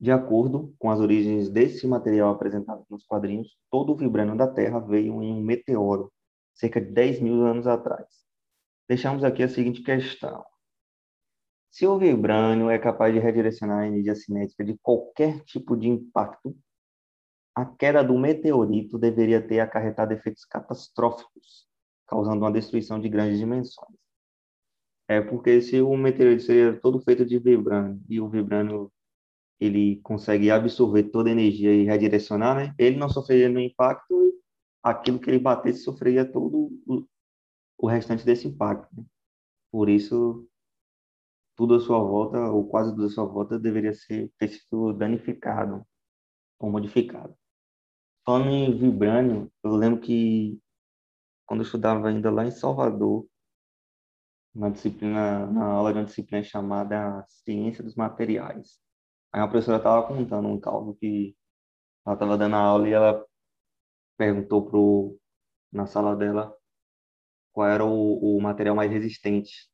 De 0.00 0.10
acordo 0.10 0.74
com 0.78 0.90
as 0.90 1.00
origens 1.00 1.48
desse 1.48 1.86
material 1.86 2.30
apresentado 2.30 2.84
nos 2.90 3.06
quadrinhos, 3.06 3.56
todo 3.70 3.92
o 3.92 3.96
vibrânio 3.96 4.36
da 4.36 4.46
Terra 4.46 4.80
veio 4.80 5.22
em 5.22 5.32
um 5.32 5.40
meteoro, 5.40 6.12
cerca 6.54 6.80
de 6.80 6.90
10 6.90 7.20
mil 7.20 7.44
anos 7.44 7.66
atrás. 7.66 8.06
Deixamos 8.88 9.24
aqui 9.24 9.42
a 9.42 9.48
seguinte 9.48 9.82
questão. 9.82 10.44
Se 11.70 11.86
o 11.86 11.98
vibrânio 11.98 12.70
é 12.70 12.78
capaz 12.78 13.12
de 13.12 13.18
redirecionar 13.18 13.80
a 13.80 13.86
energia 13.86 14.14
cinética 14.14 14.64
de 14.64 14.78
qualquer 14.78 15.40
tipo 15.44 15.76
de 15.76 15.88
impacto, 15.88 16.56
a 17.54 17.64
queda 17.64 18.02
do 18.02 18.18
meteorito 18.18 18.98
deveria 18.98 19.40
ter 19.40 19.60
acarretado 19.60 20.12
efeitos 20.12 20.44
catastróficos, 20.44 21.66
causando 22.06 22.44
uma 22.44 22.52
destruição 22.52 23.00
de 23.00 23.08
grandes 23.08 23.38
dimensões. 23.38 23.96
É 25.08 25.20
porque 25.20 25.60
se 25.60 25.80
o 25.80 25.96
meteorito 25.96 26.42
seria 26.42 26.78
todo 26.80 27.00
feito 27.00 27.24
de 27.24 27.38
vibrânio 27.38 28.00
e 28.08 28.20
o 28.20 28.28
vibrânio 28.28 28.92
ele 29.60 30.00
consegue 30.02 30.50
absorver 30.50 31.04
toda 31.04 31.28
a 31.28 31.32
energia 31.32 31.72
e 31.72 31.84
redirecionar, 31.84 32.56
né? 32.56 32.74
Ele 32.78 32.96
não 32.96 33.08
sofreria 33.08 33.48
no 33.48 33.60
impacto 33.60 34.12
e 34.12 34.34
aquilo 34.82 35.18
que 35.18 35.30
ele 35.30 35.38
batesse 35.38 35.80
sofreria 35.80 36.30
todo 36.30 36.70
o, 37.78 37.86
restante 37.86 38.24
desse 38.24 38.48
impacto. 38.48 38.88
Né? 38.96 39.04
Por 39.70 39.88
isso, 39.88 40.46
tudo 41.56 41.74
à 41.74 41.80
sua 41.80 41.98
volta, 41.98 42.38
ou 42.50 42.68
quase 42.68 42.90
tudo 42.90 43.06
à 43.06 43.10
sua 43.10 43.24
volta, 43.24 43.58
deveria 43.58 43.92
ser 43.94 44.30
ter 44.38 44.48
sido 44.48 44.92
danificado 44.92 45.86
ou 46.58 46.70
modificado. 46.70 47.36
Falando 48.24 48.50
em 48.50 48.76
vibrânio, 48.76 49.52
eu 49.62 49.76
lembro 49.76 50.00
que 50.00 50.58
quando 51.46 51.60
eu 51.60 51.64
estudava 51.64 52.08
ainda 52.08 52.30
lá 52.30 52.46
em 52.46 52.50
Salvador, 52.50 53.26
na 54.54 54.70
disciplina, 54.70 55.46
na 55.46 55.64
aula 55.64 55.92
de 55.92 55.98
uma 55.98 56.04
disciplina 56.04 56.42
chamada 56.44 57.24
Ciência 57.26 57.82
dos 57.82 57.96
Materiais. 57.96 58.78
Aí 59.34 59.40
a 59.40 59.48
professora 59.48 59.78
estava 59.78 60.06
contando 60.06 60.46
um 60.48 60.60
caso 60.60 60.94
que 60.94 61.36
ela 62.06 62.14
estava 62.14 62.38
dando 62.38 62.56
aula 62.56 62.88
e 62.88 62.92
ela 62.92 63.26
perguntou 64.16 64.66
pro, 64.70 65.18
na 65.72 65.86
sala 65.86 66.16
dela 66.16 66.56
qual 67.52 67.68
era 67.68 67.84
o, 67.84 68.38
o 68.38 68.40
material 68.42 68.76
mais 68.76 68.90
resistente 68.90 69.68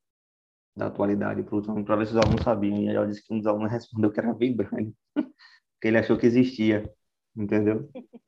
da 0.76 0.87
atualidade 0.87 1.43
para 1.43 1.97
ver 1.97 2.07
se 2.07 2.12
os 2.12 2.19
alunos 2.19 2.45
sabiam. 2.45 2.79
E 2.83 2.88
aí 2.88 2.97
ela 2.97 3.07
disse 3.07 3.23
que 3.26 3.35
um 3.35 3.38
dos 3.38 3.47
alunos 3.47 3.73
respondeu 3.73 4.12
que 4.12 4.21
era 4.21 4.33
vibrânio, 4.35 4.95
porque 5.14 5.88
ele 5.88 5.99
achou 5.99 6.19
que 6.19 6.26
existia, 6.26 6.90
entendeu? 7.37 7.90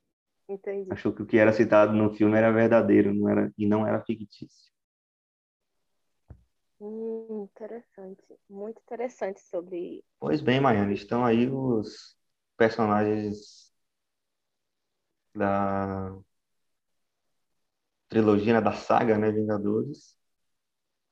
Entendi. 0.49 0.91
Achou 0.91 1.13
que 1.13 1.23
o 1.23 1.25
que 1.25 1.37
era 1.37 1.53
citado 1.53 1.93
no 1.93 2.13
filme 2.13 2.37
era 2.37 2.51
verdadeiro 2.51 3.13
não 3.13 3.29
era, 3.29 3.53
e 3.57 3.65
não 3.65 3.87
era 3.87 4.03
fictício. 4.03 4.72
Hum, 6.83 7.43
interessante. 7.45 8.37
Muito 8.49 8.81
interessante 8.81 9.39
sobre. 9.39 10.03
Pois 10.19 10.41
bem, 10.41 10.59
Maiane, 10.59 10.93
estão 10.93 11.23
aí 11.25 11.47
os 11.49 12.17
personagens 12.57 13.71
da 15.35 16.13
trilogia, 18.09 18.53
né, 18.53 18.61
da 18.61 18.71
saga, 18.73 19.17
né, 19.17 19.31
Vingadores. 19.31 20.17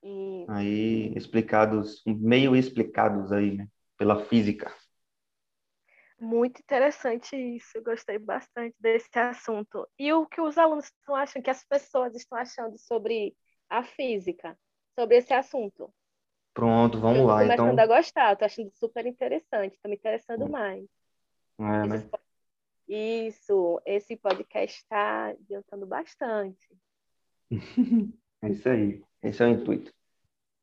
E 0.03 0.45
Aí 0.47 1.13
explicados, 1.15 2.03
meio 2.05 2.55
explicados 2.55 3.31
aí, 3.31 3.57
né, 3.57 3.67
pela 3.97 4.25
física. 4.25 4.71
muito 6.19 6.59
interessante 6.61 7.35
isso. 7.35 7.77
Eu 7.77 7.83
gostei 7.83 8.17
bastante 8.19 8.75
desse 8.79 9.09
assunto. 9.17 9.87
E 9.97 10.13
o 10.13 10.25
que 10.27 10.39
os 10.41 10.57
alunos 10.57 10.85
estão 10.85 11.15
achando, 11.15 11.43
que 11.43 11.49
as 11.49 11.63
pessoas 11.65 12.15
estão 12.15 12.37
achando 12.37 12.77
sobre 12.77 13.35
a 13.69 13.83
física, 13.83 14.57
sobre 14.95 15.17
esse 15.17 15.33
assunto? 15.33 15.93
Pronto, 16.53 16.97
Eu 16.97 17.01
vamos 17.01 17.21
tô 17.23 17.27
lá. 17.27 17.43
começando 17.43 17.79
Então, 17.79 17.79
a 17.79 17.87
gostar, 17.87 18.35
tô 18.35 18.45
achando 18.45 18.71
super 18.71 19.05
interessante, 19.05 19.79
tô 19.81 19.89
me 19.89 19.95
interessando 19.95 20.49
mais. 20.49 20.85
é, 21.59 21.87
né? 21.87 22.09
Isso, 22.87 23.81
esse 23.85 24.17
podcast 24.17 24.77
está 24.79 25.27
adiantando 25.29 25.85
bastante. 25.85 26.67
É 28.43 28.49
isso 28.49 28.67
aí. 28.69 29.03
Esse 29.21 29.43
é 29.43 29.45
o 29.45 29.49
intuito. 29.49 29.93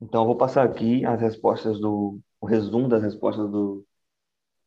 Então, 0.00 0.22
eu 0.22 0.26
vou 0.26 0.36
passar 0.36 0.64
aqui 0.64 1.04
as 1.04 1.20
respostas 1.20 1.80
do, 1.80 2.20
o 2.40 2.46
resumo 2.46 2.88
das 2.88 3.02
respostas 3.02 3.50
do, 3.50 3.86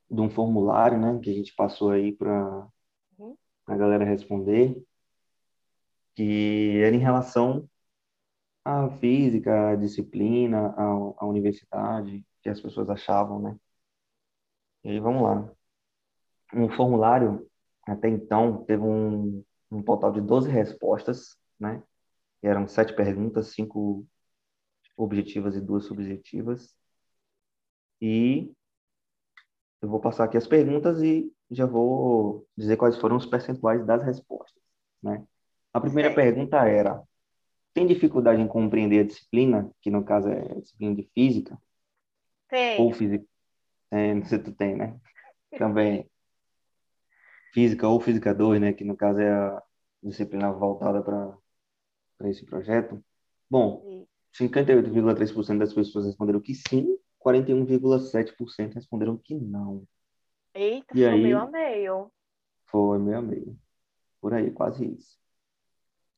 de 0.09 0.21
um 0.21 0.29
formulário, 0.29 0.99
né, 0.99 1.19
que 1.23 1.29
a 1.29 1.33
gente 1.33 1.53
passou 1.55 1.91
aí 1.91 2.11
para 2.13 2.67
Uhum. 3.17 3.37
a 3.67 3.75
galera 3.77 4.05
responder, 4.05 4.81
que 6.15 6.79
era 6.83 6.95
em 6.95 6.99
relação 6.99 7.67
à 8.63 8.89
física, 8.99 9.71
à 9.71 9.75
disciplina, 9.75 10.67
à, 10.77 10.83
à 11.19 11.25
universidade, 11.25 12.25
que 12.41 12.49
as 12.49 12.59
pessoas 12.61 12.89
achavam, 12.89 13.41
né? 13.41 13.57
E 14.83 14.89
aí, 14.89 14.99
vamos 14.99 15.23
lá. 15.23 15.51
Um 16.53 16.69
formulário, 16.69 17.47
até 17.85 18.09
então, 18.09 18.63
teve 18.65 18.83
um, 18.83 19.43
um 19.71 19.81
total 19.83 20.11
de 20.11 20.21
12 20.21 20.49
respostas, 20.49 21.37
né? 21.59 21.81
E 22.43 22.47
eram 22.47 22.67
sete 22.67 22.95
perguntas, 22.95 23.53
cinco 23.53 24.05
objetivas 24.97 25.55
e 25.55 25.61
duas 25.61 25.85
subjetivas. 25.85 26.75
E 28.01 28.51
eu 29.81 29.89
vou 29.89 29.99
passar 29.99 30.25
aqui 30.25 30.37
as 30.37 30.47
perguntas 30.47 31.01
e 31.01 31.31
já 31.49 31.65
vou 31.65 32.47
dizer 32.57 32.77
quais 32.77 32.97
foram 32.97 33.17
os 33.17 33.25
percentuais 33.25 33.85
das 33.85 34.03
respostas, 34.03 34.61
né? 35.01 35.25
A 35.73 35.79
primeira 35.79 36.13
pergunta 36.13 36.57
era: 36.67 37.01
tem 37.73 37.87
dificuldade 37.87 38.41
em 38.41 38.47
compreender 38.47 38.99
a 38.99 39.03
disciplina, 39.03 39.69
que 39.81 39.89
no 39.89 40.03
caso 40.03 40.27
é 40.29 40.51
a 40.51 40.59
disciplina 40.59 40.95
de 40.95 41.09
física, 41.13 41.57
ou 42.77 42.91
Tenho. 42.91 42.95
física, 42.95 43.25
é, 43.91 44.13
não 44.13 44.25
sei 44.25 44.37
se 44.39 44.43
tu 44.45 44.51
tem, 44.53 44.75
né? 44.75 44.99
Também 45.57 46.09
física 47.53 47.87
ou 47.87 47.99
física 47.99 48.33
2, 48.33 48.59
né? 48.59 48.73
Que 48.73 48.83
no 48.83 48.95
caso 48.95 49.19
é 49.19 49.31
a 49.31 49.61
disciplina 50.03 50.51
voltada 50.51 51.01
para 51.01 52.29
esse 52.29 52.45
projeto. 52.45 53.03
Bom, 53.49 53.83
E- 53.85 54.07
58,3% 54.33 55.59
das 55.59 55.73
pessoas 55.73 56.05
responderam 56.05 56.39
que 56.39 56.55
sim, 56.55 56.97
41,7% 57.19 58.75
responderam 58.75 59.17
que 59.17 59.35
não. 59.35 59.83
Eita, 60.53 60.93
E 60.95 60.99
ficou 60.99 61.13
aí? 61.13 61.21
meio 61.23 61.37
a 61.39 61.45
meio. 61.47 62.11
Foi 62.65 62.97
meio 62.99 63.17
a 63.17 63.21
meio. 63.21 63.59
Por 64.21 64.33
aí, 64.33 64.51
quase 64.51 64.85
isso. 64.85 65.17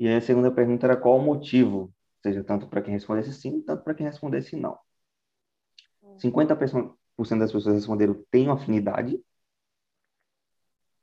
E 0.03 0.07
aí 0.09 0.15
a 0.15 0.21
segunda 0.21 0.51
pergunta 0.51 0.85
era 0.85 0.97
qual 0.97 1.17
o 1.17 1.21
motivo? 1.21 1.77
Ou 1.77 1.93
seja, 2.21 2.43
tanto 2.43 2.67
para 2.67 2.81
quem 2.81 2.93
respondesse 2.93 3.31
sim, 3.31 3.61
tanto 3.61 3.85
para 3.85 3.93
quem 3.93 4.05
respondesse 4.05 4.53
não. 4.57 4.77
Hum. 6.03 6.17
50% 6.19 6.97
das 7.39 7.53
pessoas 7.53 7.75
responderam 7.75 8.21
tenho 8.29 8.51
afinidade. 8.51 9.17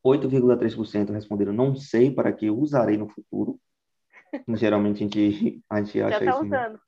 8,3% 0.05 1.13
responderam 1.13 1.51
não 1.51 1.75
sei 1.75 2.11
para 2.11 2.31
que 2.31 2.51
usarei 2.51 2.99
no 2.99 3.09
futuro. 3.09 3.59
Geralmente 4.49 4.97
a 4.97 5.09
gente, 5.09 5.65
a 5.71 5.83
gente 5.83 5.99
Já 5.99 6.09
acha 6.09 6.19
tá 6.19 6.31
isso. 6.33 6.45
né? 6.45 6.59
usando. 6.59 6.81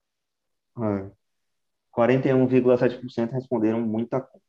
É. 1.09 1.11
41,7% 1.97 3.31
responderam 3.31 3.81
muita 3.81 4.21
conta. 4.21 4.43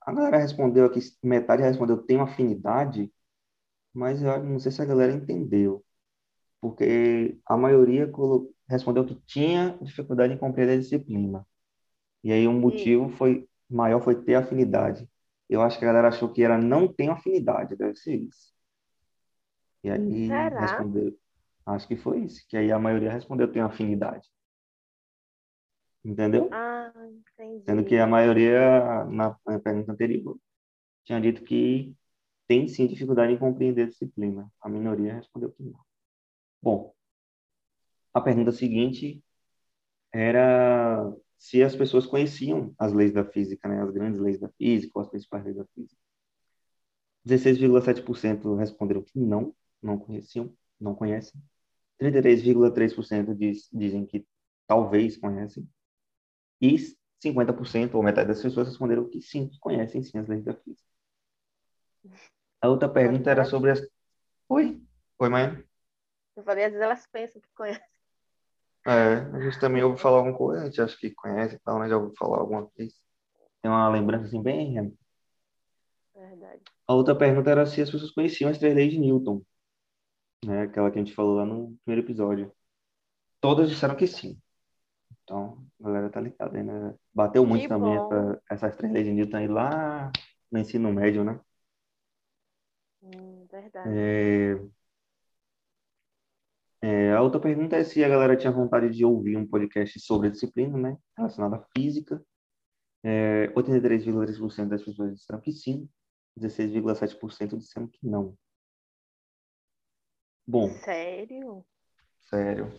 A 0.00 0.12
galera 0.12 0.38
respondeu 0.38 0.84
aqui, 0.84 1.00
metade 1.24 1.60
respondeu 1.64 2.00
tenho 2.06 2.22
afinidade, 2.22 3.12
mas 3.92 4.22
eu 4.22 4.44
não 4.44 4.60
sei 4.60 4.70
se 4.70 4.80
a 4.80 4.84
galera 4.84 5.12
entendeu. 5.12 5.84
Porque 6.62 7.38
a 7.46 7.58
maioria 7.58 8.10
respondeu 8.68 9.06
que 9.06 9.16
tinha 9.26 9.78
dificuldade 9.82 10.34
em 10.34 10.38
compreender 10.38 10.74
a 10.74 10.80
disciplina. 10.80 11.46
E 12.24 12.32
aí 12.32 12.48
o 12.48 12.52
motivo 12.54 13.10
foi 13.10 13.48
maior 13.70 14.02
foi 14.02 14.16
ter 14.24 14.36
afinidade. 14.36 15.08
Eu 15.48 15.62
acho 15.62 15.78
que 15.78 15.84
a 15.86 15.88
galera 15.88 16.08
achou 16.08 16.32
que 16.32 16.42
era 16.44 16.58
não 16.58 16.88
tenho 16.88 17.12
afinidade, 17.12 17.76
deve 17.76 17.96
ser 17.96 18.16
isso. 18.16 18.52
E 19.84 19.90
aí 19.90 20.26
Será? 20.26 20.60
respondeu, 20.60 21.16
acho 21.66 21.86
que 21.88 21.96
foi 21.96 22.20
isso, 22.24 22.44
que 22.48 22.56
aí 22.56 22.72
a 22.72 22.78
maioria 22.78 23.12
respondeu 23.12 23.50
tenho 23.52 23.66
afinidade. 23.66 24.28
Entendeu? 26.04 26.48
Ah, 26.52 26.92
Sendo 27.64 27.84
que 27.84 27.96
entendi. 27.96 27.98
a 27.98 28.06
maioria, 28.06 29.04
na, 29.06 29.36
na 29.46 29.58
pergunta 29.60 29.92
anterior, 29.92 30.38
tinha 31.04 31.20
dito 31.20 31.44
que 31.44 31.94
tem 32.48 32.68
sim 32.68 32.86
dificuldade 32.88 33.32
em 33.34 33.38
compreender 33.38 33.84
a 33.84 33.88
disciplina. 33.88 34.50
A 34.62 34.68
minoria 34.68 35.14
respondeu 35.14 35.52
que 35.52 35.62
não. 35.64 35.80
Bom, 36.62 36.94
a 38.14 38.20
pergunta 38.20 38.52
seguinte 38.52 39.22
era 40.12 41.12
se 41.38 41.62
as 41.62 41.74
pessoas 41.74 42.06
conheciam 42.06 42.74
as 42.78 42.92
leis 42.92 43.12
da 43.12 43.24
física, 43.24 43.68
né? 43.68 43.82
As 43.82 43.90
grandes 43.90 44.20
leis 44.20 44.38
da 44.38 44.48
física 44.50 44.92
ou 44.94 45.02
as 45.02 45.08
principais 45.08 45.44
leis 45.44 45.56
da 45.56 45.64
física. 45.74 46.00
16,7% 47.26 48.56
responderam 48.56 49.02
que 49.02 49.18
não, 49.18 49.54
não 49.82 49.98
conheciam, 49.98 50.56
não 50.80 50.94
conhecem. 50.94 51.40
33,3% 52.00 53.34
diz, 53.34 53.68
dizem 53.72 54.06
que 54.06 54.26
talvez 54.66 55.16
conhecem. 55.16 55.68
E 56.60 56.76
50%, 57.20 57.94
ou 57.94 58.02
metade 58.02 58.28
das 58.28 58.42
pessoas, 58.42 58.68
responderam 58.68 59.08
que 59.08 59.20
sim, 59.20 59.48
que 59.48 59.58
conhecem 59.58 60.02
sim 60.02 60.18
as 60.18 60.28
leis 60.28 60.44
da 60.44 60.54
física. 60.54 60.88
A 62.60 62.68
outra 62.68 62.88
pergunta 62.88 63.30
era 63.30 63.44
sobre 63.44 63.70
as... 63.70 63.80
Oi? 64.48 64.80
Oi, 65.18 65.28
mãe? 65.28 65.64
Eu 66.36 66.42
falei, 66.42 66.64
às 66.64 66.72
vezes 66.72 66.84
elas 66.84 67.06
pensam 67.06 67.40
que 67.40 67.48
conhecem. 67.54 67.84
É, 68.86 69.14
a 69.14 69.40
gente 69.40 69.60
também 69.60 69.82
ouve 69.82 70.00
falar 70.00 70.18
alguma 70.18 70.36
coisa, 70.36 70.62
a 70.62 70.66
gente 70.66 70.80
acha 70.80 70.96
que 70.96 71.10
conhece 71.10 71.54
e 71.54 71.58
tal, 71.60 71.78
né? 71.78 71.88
Já 71.88 71.96
ouviu 71.96 72.14
falar 72.16 72.38
alguma 72.38 72.68
vez. 72.76 72.94
Tem 73.60 73.70
uma 73.70 73.88
lembrança 73.88 74.26
assim 74.26 74.42
bem... 74.42 74.96
Verdade. 76.14 76.62
A 76.86 76.94
outra 76.94 77.14
pergunta 77.14 77.50
era 77.50 77.64
se 77.64 77.80
as 77.80 77.90
pessoas 77.90 78.10
conheciam 78.10 78.50
as 78.50 78.58
três 78.58 78.74
leis 78.74 78.92
de 78.92 78.98
Newton, 78.98 79.42
né? 80.44 80.62
Aquela 80.62 80.90
que 80.90 80.98
a 80.98 81.04
gente 81.04 81.14
falou 81.14 81.36
lá 81.36 81.46
no 81.46 81.76
primeiro 81.84 82.06
episódio. 82.06 82.52
Todas 83.40 83.70
disseram 83.70 83.94
que 83.94 84.06
sim. 84.06 84.40
Então, 85.22 85.64
a 85.80 85.84
galera 85.84 86.10
tá 86.10 86.20
ligada 86.20 86.56
aí, 86.56 86.64
né? 86.64 86.94
Bateu 87.14 87.46
muito 87.46 87.62
Que 87.62 87.68
também 87.68 87.94
essa, 87.94 88.42
essas 88.50 88.76
três 88.76 88.92
leis 88.92 89.06
de 89.06 89.12
Newton 89.12 89.36
aí 89.36 89.48
lá 89.48 90.10
no 90.50 90.58
ensino 90.58 90.92
médio, 90.92 91.24
né? 91.24 91.40
Hum, 93.02 93.46
verdade. 93.50 93.90
É, 93.90 94.60
é, 96.82 97.12
a 97.12 97.22
outra 97.22 97.40
pergunta 97.40 97.76
é 97.76 97.84
se 97.84 98.02
a 98.02 98.08
galera 98.08 98.36
tinha 98.36 98.52
vontade 98.52 98.90
de 98.90 99.04
ouvir 99.04 99.36
um 99.36 99.46
podcast 99.46 100.00
sobre 100.00 100.26
a 100.26 100.30
disciplina, 100.32 100.76
né? 100.76 100.98
Relacionado 101.16 101.54
à 101.54 101.64
física. 101.76 102.20
É, 103.04 103.46
83,3% 103.54 104.68
das 104.68 104.82
pessoas 104.82 105.14
disseram 105.14 105.40
que 105.40 105.52
sim. 105.52 105.88
16,7% 106.36 107.56
disseram 107.56 107.86
que 107.86 108.04
não. 108.04 108.36
Bom, 110.44 110.70
Sério? 110.80 111.64
sério. 112.22 112.72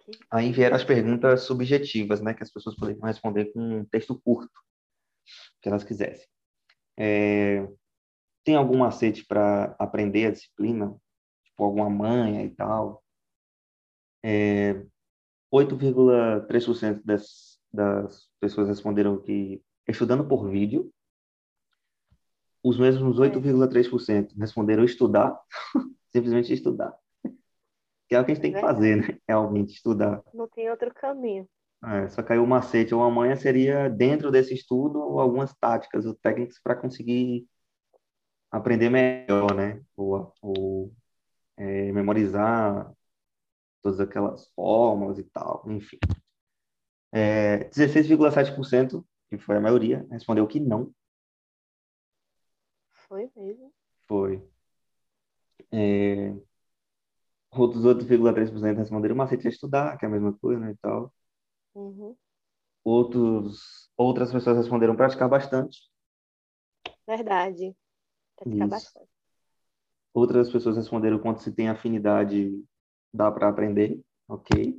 Que 0.00 0.10
Aí 0.30 0.50
vieram 0.50 0.74
as 0.74 0.82
perguntas 0.82 1.42
subjetivas, 1.42 2.20
né? 2.20 2.34
Que 2.34 2.42
as 2.42 2.50
pessoas 2.50 2.74
poderiam 2.74 3.06
responder 3.06 3.52
com 3.52 3.60
um 3.60 3.84
texto 3.84 4.20
curto, 4.20 4.60
que 5.62 5.68
elas 5.68 5.84
quisessem. 5.84 6.26
É, 6.98 7.64
tem 8.42 8.56
algum 8.56 8.78
macete 8.78 9.24
para 9.24 9.76
aprender 9.78 10.26
a 10.26 10.30
disciplina? 10.32 10.96
Tipo, 11.58 11.64
alguma 11.64 11.90
manha 11.90 12.44
e 12.44 12.50
tal? 12.50 13.02
É, 14.22 14.74
8,3% 15.52 17.02
das, 17.04 17.58
das 17.72 18.28
pessoas 18.38 18.68
responderam 18.68 19.20
que 19.20 19.60
estudando 19.88 20.26
por 20.26 20.48
vídeo. 20.48 20.88
Os 22.62 22.78
mesmos 22.78 23.18
8,3% 23.18 24.36
responderam 24.38 24.84
estudar, 24.84 25.36
simplesmente 26.12 26.52
estudar. 26.52 26.96
Que 28.08 28.14
é 28.14 28.20
o 28.20 28.24
que 28.24 28.30
a 28.30 28.34
gente 28.34 28.42
tem 28.42 28.52
que 28.52 28.60
fazer, 28.60 28.96
né? 28.96 29.18
Realmente 29.26 29.74
estudar. 29.74 30.22
Não 30.32 30.48
tem 30.48 30.70
outro 30.70 30.94
caminho. 30.94 31.48
É, 31.84 32.08
só 32.08 32.22
aí 32.28 32.38
o 32.38 32.46
macete 32.46 32.94
ou 32.94 33.02
a 33.02 33.10
manha 33.10 33.36
seria 33.36 33.88
dentro 33.88 34.30
desse 34.30 34.54
estudo 34.54 35.00
algumas 35.18 35.52
táticas 35.54 36.06
ou 36.06 36.14
técnicas 36.14 36.60
para 36.60 36.76
conseguir 36.76 37.48
aprender 38.50 38.90
melhor, 38.90 39.54
né? 39.54 39.82
Ou, 39.96 40.32
ou 40.42 40.92
é, 41.58 41.92
memorizar 41.92 42.92
todas 43.82 44.00
aquelas 44.00 44.48
fórmulas 44.54 45.18
e 45.18 45.24
tal, 45.24 45.64
enfim. 45.66 45.98
É, 47.12 47.68
16,7%, 47.70 49.04
que 49.28 49.38
foi 49.38 49.56
a 49.56 49.60
maioria, 49.60 50.06
respondeu 50.10 50.46
que 50.46 50.60
não. 50.60 50.92
Foi 53.08 53.30
mesmo? 53.36 53.72
Foi. 54.06 54.42
É, 55.72 56.34
outros 57.50 57.84
8,3% 57.84 58.76
responderam 58.76 59.16
macete 59.16 59.46
a 59.46 59.50
estudar, 59.50 59.98
que 59.98 60.04
é 60.04 60.08
a 60.08 60.10
mesma 60.10 60.32
coisa, 60.38 60.60
né, 60.60 60.72
e 60.72 60.76
tal. 60.76 61.12
Uhum. 61.74 62.16
Outros, 62.84 63.90
outras 63.96 64.32
pessoas 64.32 64.58
responderam 64.58 64.96
praticar 64.96 65.28
bastante. 65.28 65.90
Verdade. 67.06 67.74
Praticar 68.36 68.68
Isso. 68.68 68.76
bastante. 68.76 69.17
Outras 70.12 70.50
pessoas 70.50 70.76
responderam 70.76 71.18
quanto 71.18 71.42
se 71.42 71.52
tem 71.52 71.68
afinidade, 71.68 72.64
dá 73.12 73.30
para 73.30 73.48
aprender. 73.48 74.00
Ok. 74.28 74.76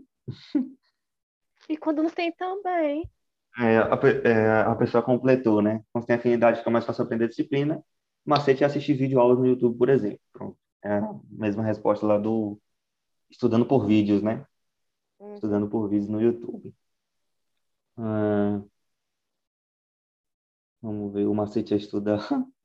E 1.70 1.78
quando 1.78 2.02
não 2.02 2.10
tem 2.10 2.32
também. 2.32 3.10
É, 3.58 3.78
a, 3.78 4.00
é, 4.24 4.62
a 4.62 4.76
pessoa 4.76 5.04
completou, 5.04 5.62
né? 5.62 5.84
Quando 5.92 6.06
tem 6.06 6.16
afinidade, 6.16 6.60
fica 6.60 6.70
mais 6.70 6.86
fácil 6.86 7.04
aprender 7.04 7.28
disciplina. 7.28 7.84
Macete 8.26 8.64
é 8.64 8.68
assistir 8.68 8.94
vídeo 8.94 9.20
aulas 9.20 9.38
no 9.40 9.48
YouTube, 9.48 9.78
por 9.78 9.90
exemplo. 9.90 10.20
Pronto. 10.34 10.58
É 10.84 10.98
a 10.98 11.20
mesma 11.30 11.64
resposta 11.64 12.06
lá 12.06 12.18
do 12.18 12.60
estudando 13.30 13.66
por 13.66 13.86
vídeos, 13.86 14.24
né? 14.24 14.46
Uhum. 15.20 15.34
Estudando 15.36 15.70
por 15.70 15.88
vídeos 15.90 16.10
no 16.10 16.22
YouTube. 16.22 16.74
Ah, 17.98 18.62
vamos 20.82 21.14
ver, 21.14 21.26
o 21.28 21.34
macete 21.34 21.74
é 21.74 21.78
estudar. 21.78 22.20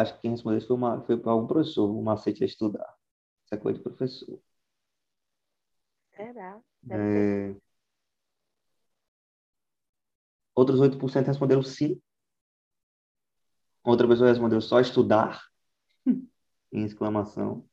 Acho 0.00 0.14
que 0.14 0.20
quem 0.22 0.30
respondeu 0.32 0.58
isso 0.58 0.68
foi, 0.68 0.76
uma, 0.76 1.02
foi 1.04 1.16
para 1.18 1.32
algum 1.32 1.46
professor. 1.46 1.90
O 1.90 2.02
macete 2.02 2.42
é 2.42 2.46
estudar. 2.46 2.94
Isso 3.44 3.54
é 3.54 3.58
coisa 3.58 3.78
de 3.78 3.82
professor. 3.84 4.40
Será? 6.14 6.60
É, 6.90 7.54
outros 10.54 10.80
8% 10.80 11.26
responderam 11.26 11.62
sim. 11.62 12.00
Outra 13.84 14.06
pessoa 14.06 14.28
respondeu 14.28 14.60
só 14.60 14.80
estudar, 14.80 15.42
em 16.72 16.84
exclamação. 16.84 17.66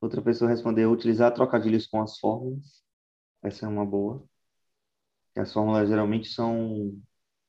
Outra 0.00 0.22
pessoa 0.22 0.50
respondeu 0.50 0.90
utilizar 0.92 1.34
trocadilhos 1.34 1.86
com 1.86 2.00
as 2.00 2.18
fórmulas. 2.18 2.82
Essa 3.42 3.66
é 3.66 3.68
uma 3.68 3.84
boa. 3.84 4.24
As 5.36 5.52
fórmulas 5.52 5.88
geralmente 5.88 6.28
são 6.28 6.96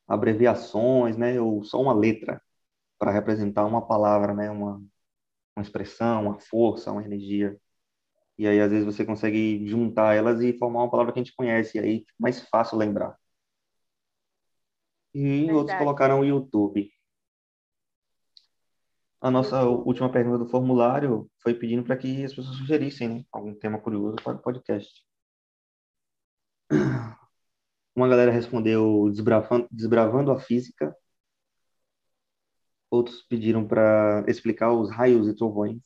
abreviações, 0.08 1.18
né? 1.18 1.40
Ou 1.40 1.64
só 1.64 1.80
uma 1.82 1.94
letra 1.94 2.42
para 3.00 3.12
representar 3.12 3.66
uma 3.66 3.86
palavra, 3.86 4.34
né? 4.34 4.52
Uma, 4.52 4.84
uma 5.56 5.64
expressão, 5.64 6.24
uma 6.24 6.40
força, 6.40 6.92
uma 6.92 7.04
energia. 7.04 7.60
E 8.38 8.48
aí, 8.48 8.60
às 8.60 8.72
vezes, 8.72 8.86
você 8.86 9.06
consegue 9.06 9.68
juntar 9.68 10.16
elas 10.16 10.42
e 10.42 10.58
formar 10.58 10.82
uma 10.82 10.92
palavra 10.92 11.14
que 11.14 11.20
a 11.20 11.24
gente 11.24 11.36
conhece. 11.36 11.78
E 11.78 11.82
aí 11.82 12.00
fica 12.00 12.14
mais 12.20 12.48
fácil 12.50 12.78
lembrar. 12.78 13.18
E 15.14 15.44
outros 15.46 15.68
Verdade. 15.68 15.80
colocaram 15.80 16.20
o 16.20 16.26
YouTube. 16.26 16.92
A 19.22 19.30
nossa 19.30 19.60
YouTube. 19.62 19.88
última 19.88 20.12
pergunta 20.12 20.38
do 20.38 20.50
formulário 20.50 21.30
foi 21.42 21.54
pedindo 21.54 21.84
para 21.84 21.98
que 21.98 22.24
as 22.24 22.34
pessoas 22.34 22.56
sugerissem, 22.58 23.10
né, 23.10 23.24
algum 23.32 23.54
tema 23.54 23.80
curioso 23.80 24.16
para 24.24 24.38
o 24.38 24.42
podcast. 24.42 25.04
Uma 27.96 28.08
galera 28.08 28.32
respondeu 28.32 29.10
desbravando, 29.10 29.68
desbravando 29.70 30.32
a 30.32 30.40
física. 30.40 30.96
Outros 32.92 33.24
pediram 33.24 33.68
para 33.68 34.24
explicar 34.28 34.72
os 34.74 34.92
raios 34.92 35.28
e 35.28 35.36
trovões. 35.36 35.82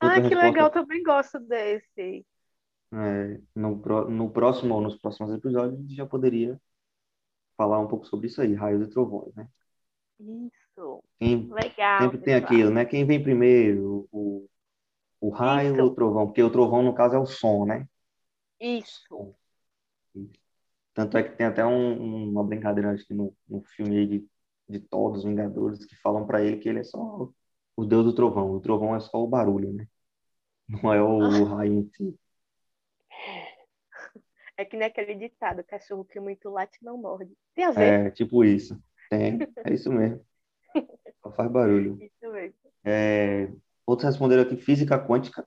Ah, 0.00 0.06
Outra 0.06 0.22
que 0.22 0.34
resposta, 0.34 0.64
legal, 0.64 0.70
também 0.70 1.02
gosto 1.02 1.38
desse. 1.40 2.24
é, 2.92 3.40
no, 3.54 3.76
no 4.08 4.30
próximo 4.32 4.74
ou 4.74 4.80
nos 4.80 4.96
próximos 4.96 5.32
episódios, 5.34 5.78
a 5.78 5.82
gente 5.82 5.94
já 5.94 6.06
poderia 6.06 6.60
falar 7.56 7.80
um 7.80 7.88
pouco 7.88 8.06
sobre 8.06 8.28
isso 8.28 8.40
aí, 8.42 8.54
raios 8.54 8.86
e 8.88 8.90
trovões, 8.90 9.34
né? 9.34 9.48
Isso. 10.20 11.02
Quem, 11.18 11.50
Legal, 11.50 11.88
sempre 12.00 12.18
tem 12.18 12.34
pessoal. 12.34 12.34
aquilo, 12.34 12.70
né? 12.70 12.84
Quem 12.84 13.06
vem 13.06 13.22
primeiro, 13.22 14.08
o, 14.12 14.48
o 15.20 15.30
raio 15.30 15.76
Isso. 15.76 15.82
ou 15.82 15.88
o 15.88 15.94
trovão? 15.96 16.26
Porque 16.26 16.42
o 16.44 16.50
trovão, 16.52 16.82
no 16.84 16.94
caso, 16.94 17.16
é 17.16 17.18
o 17.20 17.26
som, 17.26 17.66
né? 17.66 17.88
Isso. 18.60 19.34
Tanto 20.94 21.16
é 21.18 21.22
que 21.22 21.36
tem 21.36 21.46
até 21.46 21.64
um- 21.64 22.30
uma 22.30 22.44
brincadeira, 22.44 22.92
acho 22.92 23.06
que 23.06 23.14
no, 23.14 23.36
no 23.48 23.62
filme 23.62 23.98
aí 23.98 24.06
de, 24.06 24.28
de 24.68 24.80
Thor, 24.80 25.12
dos 25.12 25.24
Vingadores, 25.24 25.84
que 25.84 25.96
falam 25.96 26.26
pra 26.26 26.42
ele 26.42 26.58
que 26.58 26.68
ele 26.68 26.80
é 26.80 26.84
só 26.84 27.28
o 27.76 27.84
deus 27.84 28.04
do 28.04 28.14
trovão. 28.14 28.50
O 28.52 28.60
trovão 28.60 28.94
é 28.94 29.00
só 29.00 29.22
o 29.22 29.28
barulho, 29.28 29.72
né? 29.72 29.86
Não 30.68 30.92
é 30.92 31.02
o 31.02 31.18
raio 31.44 31.72
em 31.72 31.90
si. 31.90 32.18
É 34.56 34.64
que 34.64 34.76
nem 34.76 34.86
aquele 34.88 35.14
ditado, 35.14 35.62
cachorro 35.62 36.04
que 36.04 36.18
muito 36.18 36.48
late 36.48 36.78
não 36.82 36.96
morde. 36.96 37.32
Tem 37.54 37.64
a 37.64 37.70
ver? 37.70 38.06
É 38.06 38.10
tipo 38.10 38.42
isso. 38.42 38.80
Tem, 39.10 39.38
é 39.64 39.72
isso 39.72 39.92
mesmo. 39.92 40.24
Só 41.22 41.30
faz 41.32 41.50
barulho. 41.50 41.98
Isso 42.00 42.32
mesmo. 42.32 42.56
É, 42.82 43.52
outros 43.86 44.08
responderam 44.08 44.42
aqui 44.42 44.56
física 44.56 44.98
quântica, 44.98 45.46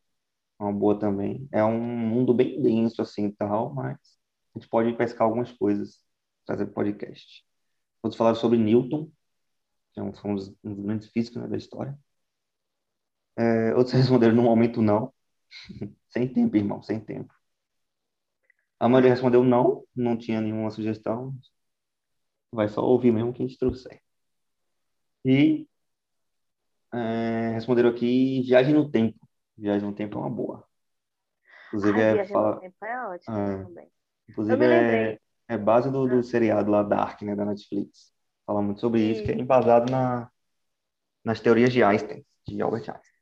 uma 0.60 0.72
boa 0.72 0.98
também. 0.98 1.48
É 1.52 1.64
um 1.64 1.80
mundo 1.80 2.34
bem 2.34 2.62
denso 2.62 3.02
assim 3.02 3.32
tal, 3.32 3.74
mas 3.74 3.98
a 4.56 4.60
gente 4.60 4.70
pode 4.70 4.94
pescar 4.94 5.24
algumas 5.24 5.52
coisas, 5.52 6.04
trazer 6.46 6.66
pro 6.66 6.76
podcast. 6.76 7.44
Outros 8.02 8.18
falaram 8.18 8.36
sobre 8.38 8.58
Newton, 8.58 9.12
que 9.94 10.00
é 10.00 10.04
um, 10.04 10.12
um 10.26 10.36
dos, 10.36 10.50
um 10.64 10.74
dos 10.74 10.86
grandes 10.86 11.10
físicos, 11.10 11.42
né, 11.42 11.48
da 11.48 11.58
história. 11.58 11.98
É, 13.38 13.74
outros 13.76 13.94
responderam 13.94 14.36
no 14.36 14.44
momento 14.44 14.82
não. 14.82 15.14
Sem 16.10 16.28
tempo, 16.32 16.58
irmão, 16.58 16.82
sem 16.82 17.00
tempo. 17.00 17.34
A 18.80 18.90
maioria 18.90 19.12
respondeu 19.12 19.44
não, 19.44 19.84
não 19.96 20.18
tinha 20.18 20.42
nenhuma 20.42 20.72
sugestão. 20.72 21.36
Vai 22.52 22.68
só 22.68 22.82
ouvir 22.82 23.12
mesmo 23.12 23.30
o 23.30 23.34
que 23.34 23.44
a 23.44 23.48
gente 23.48 23.60
trouxer. 23.60 24.02
E 25.24 25.68
é, 26.94 27.52
responderam 27.54 27.90
aqui 27.90 28.42
viagem 28.42 28.74
no 28.74 28.90
tempo. 28.90 29.20
Viagem 29.58 29.88
no 29.88 29.94
tempo 29.94 30.18
é 30.18 30.22
uma 30.22 30.30
boa. 30.30 30.68
Inclusive, 31.68 31.98
Ai, 31.98 32.04
é, 32.04 32.14
viagem 32.14 32.34
fala, 32.34 32.56
no 32.56 32.62
tempo 32.62 32.86
é 32.86 33.08
ótimo 33.08 33.38
É. 33.38 33.64
também. 33.64 33.86
Eu 33.86 33.92
inclusive 34.32 34.58
me 34.58 34.66
é, 34.66 34.70
lembrei. 34.70 35.00
é 35.14 35.20
base 35.58 35.92
do, 35.92 36.08
do 36.08 36.24
Ah. 36.24 36.24
seriado 36.24 36.72
lá 36.72 36.84
Dark, 36.84 37.22
né, 37.22 37.36
da 37.36 37.46
Netflix. 37.46 38.14
Fala 38.46 38.62
muito 38.62 38.80
sobre 38.82 39.02
isso, 39.02 39.24
que 39.24 39.32
é 39.32 39.36
embasado 39.40 39.92
na, 39.92 40.30
nas 41.26 41.42
teorias 41.42 41.74
de 41.74 41.84
Einstein, 41.84 42.26
de 42.48 42.62
Albert 42.62 42.90
Einstein. 42.90 43.14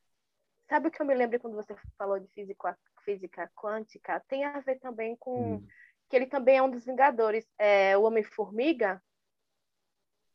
Sabe 0.69 0.87
o 0.87 0.91
que 0.91 1.01
eu 1.01 1.05
me 1.05 1.15
lembrei 1.15 1.39
quando 1.39 1.55
você 1.55 1.75
falou 1.97 2.19
de 2.19 2.27
física, 2.29 2.77
física 3.03 3.49
quântica? 3.55 4.19
Tem 4.27 4.45
a 4.45 4.59
ver 4.59 4.79
também 4.79 5.15
com 5.17 5.59
Hum. 5.59 5.67
que 6.09 6.15
ele 6.15 6.27
também 6.27 6.57
é 6.57 6.61
um 6.63 6.69
dos 6.69 6.85
Vingadores. 6.85 7.45
É, 7.57 7.97
o 7.97 8.03
Homem-Formiga, 8.03 9.01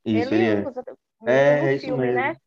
Isso, 0.04 0.34
ele 0.34 0.44
ele 0.44 0.48
é. 0.48 0.66
usa 0.66 0.82
muito 1.20 1.54
É, 1.56 1.56
no 1.56 1.68
é 1.70 1.74
isso 1.76 1.92
filme, 1.92 2.12
né? 2.12 2.34
mesmo. 2.34 2.40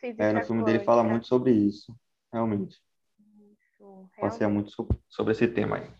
Física 0.00 0.26
É, 0.26 0.32
no 0.32 0.42
filme 0.42 0.64
dele 0.64 0.80
fala 0.84 1.04
muito 1.04 1.26
sobre 1.28 1.52
isso, 1.52 1.96
realmente. 2.32 2.80
Isso, 3.52 4.10
Passeia 4.18 4.48
realmente. 4.48 4.48
muito 4.48 4.70
so- 4.70 4.88
sobre 5.08 5.32
esse 5.32 5.46
tema 5.46 5.76
aí. 5.76 5.90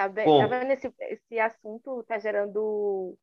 Tá 0.00 0.08
bem, 0.08 0.24
Bom. 0.24 0.40
tá 0.40 0.46
vendo 0.46 0.70
esse, 0.70 0.90
esse 0.98 1.38
assunto 1.38 2.02
tá 2.04 2.18
gerando 2.18 3.18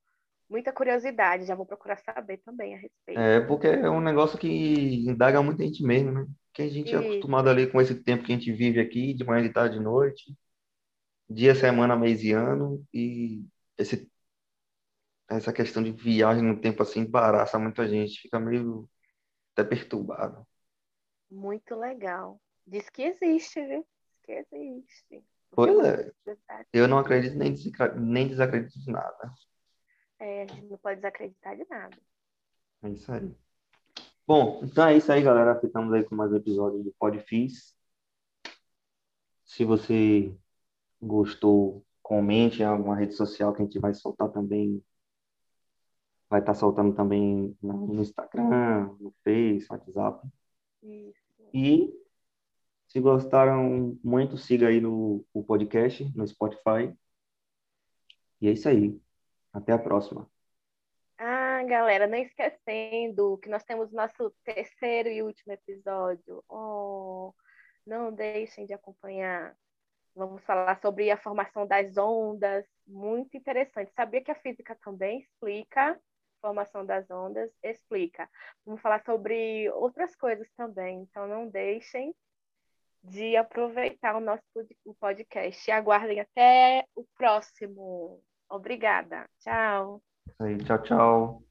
muita 0.48 0.72
curiosidade. 0.72 1.48
Já 1.48 1.56
vou 1.56 1.66
procurar 1.66 1.98
saber 1.98 2.38
também 2.46 2.76
a 2.76 2.78
respeito. 2.78 3.20
É, 3.20 3.42
porque 3.42 3.66
é 3.66 3.90
um 3.90 4.00
negócio 4.00 4.38
que 4.38 4.48
indaga 5.10 5.42
muita 5.42 5.64
gente 5.64 5.84
mesmo, 5.84 6.12
né? 6.12 6.28
Porque 6.46 6.62
a 6.62 6.70
gente 6.70 6.94
é 6.94 7.00
acostumado 7.00 7.50
ali 7.50 7.66
com 7.66 7.82
esse 7.82 7.96
tempo 7.96 8.24
que 8.24 8.32
a 8.32 8.36
gente 8.36 8.52
vive 8.52 8.80
aqui, 8.80 9.16
de 9.16 9.24
manhã, 9.24 9.42
de 9.42 9.52
tarde, 9.52 9.80
de 9.80 9.84
noite, 9.84 10.38
dia, 11.28 11.56
semana, 11.56 11.96
mês 11.96 12.24
e 12.24 12.32
ano, 12.32 12.86
e 12.94 13.44
esse, 13.76 14.08
essa 15.28 15.52
questão 15.52 15.82
de 15.82 15.92
viagem 15.92 16.44
no 16.44 16.62
tempo 16.62 16.84
assim 16.84 17.00
embaraça 17.00 17.58
muita 17.58 17.88
gente, 17.88 18.22
fica 18.22 18.40
meio 18.40 18.88
até 19.54 19.68
perturbado. 19.68 20.46
Muito 21.28 21.74
legal. 21.74 22.40
Diz 22.68 22.88
que 22.88 23.02
existe, 23.02 23.66
viu? 23.66 23.84
Diz 24.06 24.20
que 24.22 24.32
existe. 24.56 25.24
Pois 25.58 25.74
Porque 25.74 26.30
é. 26.30 26.36
tá- 26.46 26.66
Eu 26.72 26.88
não 26.88 27.00
acredito 27.00 27.36
nem, 27.36 27.56
nem 27.96 28.28
desacredito 28.28 28.80
de 28.80 28.92
nada. 28.92 29.34
É, 30.20 30.44
a 30.44 30.46
gente 30.46 30.68
não 30.68 30.78
pode 30.78 30.98
desacreditar 30.98 31.58
de 31.58 31.66
nada. 31.68 31.98
É 32.84 32.90
isso 32.90 33.12
aí. 33.12 33.36
Bom, 34.28 34.62
então 34.64 34.88
é 34.88 34.96
isso 34.96 35.12
aí, 35.12 35.24
galera. 35.24 35.60
Ficamos 35.60 35.92
aí 35.94 36.04
com 36.04 36.14
mais 36.14 36.32
um 36.32 36.36
episódio 36.36 36.84
do 36.84 36.94
Podfis. 37.00 37.76
Se 39.46 39.66
você 39.66 40.32
gostou, 41.02 41.84
comente 42.04 42.62
em 42.62 42.66
alguma 42.66 42.96
rede 42.96 43.16
social 43.16 43.52
que 43.52 43.64
a 43.64 43.66
gente 43.66 43.80
vai 43.80 43.96
soltar 43.96 44.30
também. 44.30 44.84
Vai 46.30 46.40
estar 46.40 46.54
soltando 46.54 46.94
também 46.94 47.58
no 47.64 47.88
no 47.96 48.02
Instagram, 48.04 48.96
no 49.00 49.12
Face, 49.24 49.66
no 49.72 49.76
WhatsApp. 49.76 50.28
Isso. 50.84 51.50
E 51.52 51.92
se 52.88 53.00
gostaram 53.00 53.98
muito, 54.04 54.38
siga 54.38 54.68
aí 54.68 54.80
no, 54.80 55.26
o 55.34 55.44
podcast, 55.44 56.04
no 56.16 56.26
Spotify. 56.28 56.94
E 58.42 58.48
é 58.48 58.52
isso 58.52 58.70
aí. 58.70 59.00
Até 59.52 59.74
a 59.74 59.80
próxima. 59.80 60.30
Ah, 61.18 61.64
galera, 61.64 62.08
não 62.08 62.18
esquecendo 62.18 63.38
que 63.40 63.50
nós 63.50 63.64
temos 63.64 63.92
nosso 63.92 64.32
terceiro 64.44 65.10
e 65.10 65.24
último 65.24 65.54
episódio. 65.54 66.44
Oh, 66.48 67.34
não 67.86 68.14
deixem 68.14 68.66
de 68.66 68.74
acompanhar. 68.74 69.56
Vamos 70.16 70.44
falar 70.44 70.80
sobre 70.82 71.12
a 71.12 71.18
formação 71.18 71.68
das 71.68 71.98
ondas, 71.98 72.66
muito 72.88 73.36
interessante. 73.36 73.92
Sabia 73.94 74.24
que 74.24 74.32
a 74.32 74.36
física 74.36 74.76
também 74.84 75.20
explica 75.20 76.00
formação 76.42 76.86
das 76.86 77.10
ondas? 77.10 77.52
Explica. 77.64 78.30
Vamos 78.66 78.82
falar 78.82 79.04
sobre 79.04 79.70
outras 79.72 80.16
coisas 80.16 80.50
também, 80.56 81.02
então 81.02 81.28
não 81.28 81.48
deixem 81.48 82.16
de 83.10 83.36
aproveitar 83.36 84.16
o 84.16 84.20
nosso 84.20 84.44
podcast. 85.00 85.70
e 85.70 85.72
Aguardem 85.72 86.20
até 86.20 86.86
o 86.96 87.06
próximo. 87.16 88.22
Obrigada. 88.50 89.26
Tchau. 89.40 90.02
Aí, 90.40 90.58
tchau, 90.64 90.82
tchau. 90.84 91.47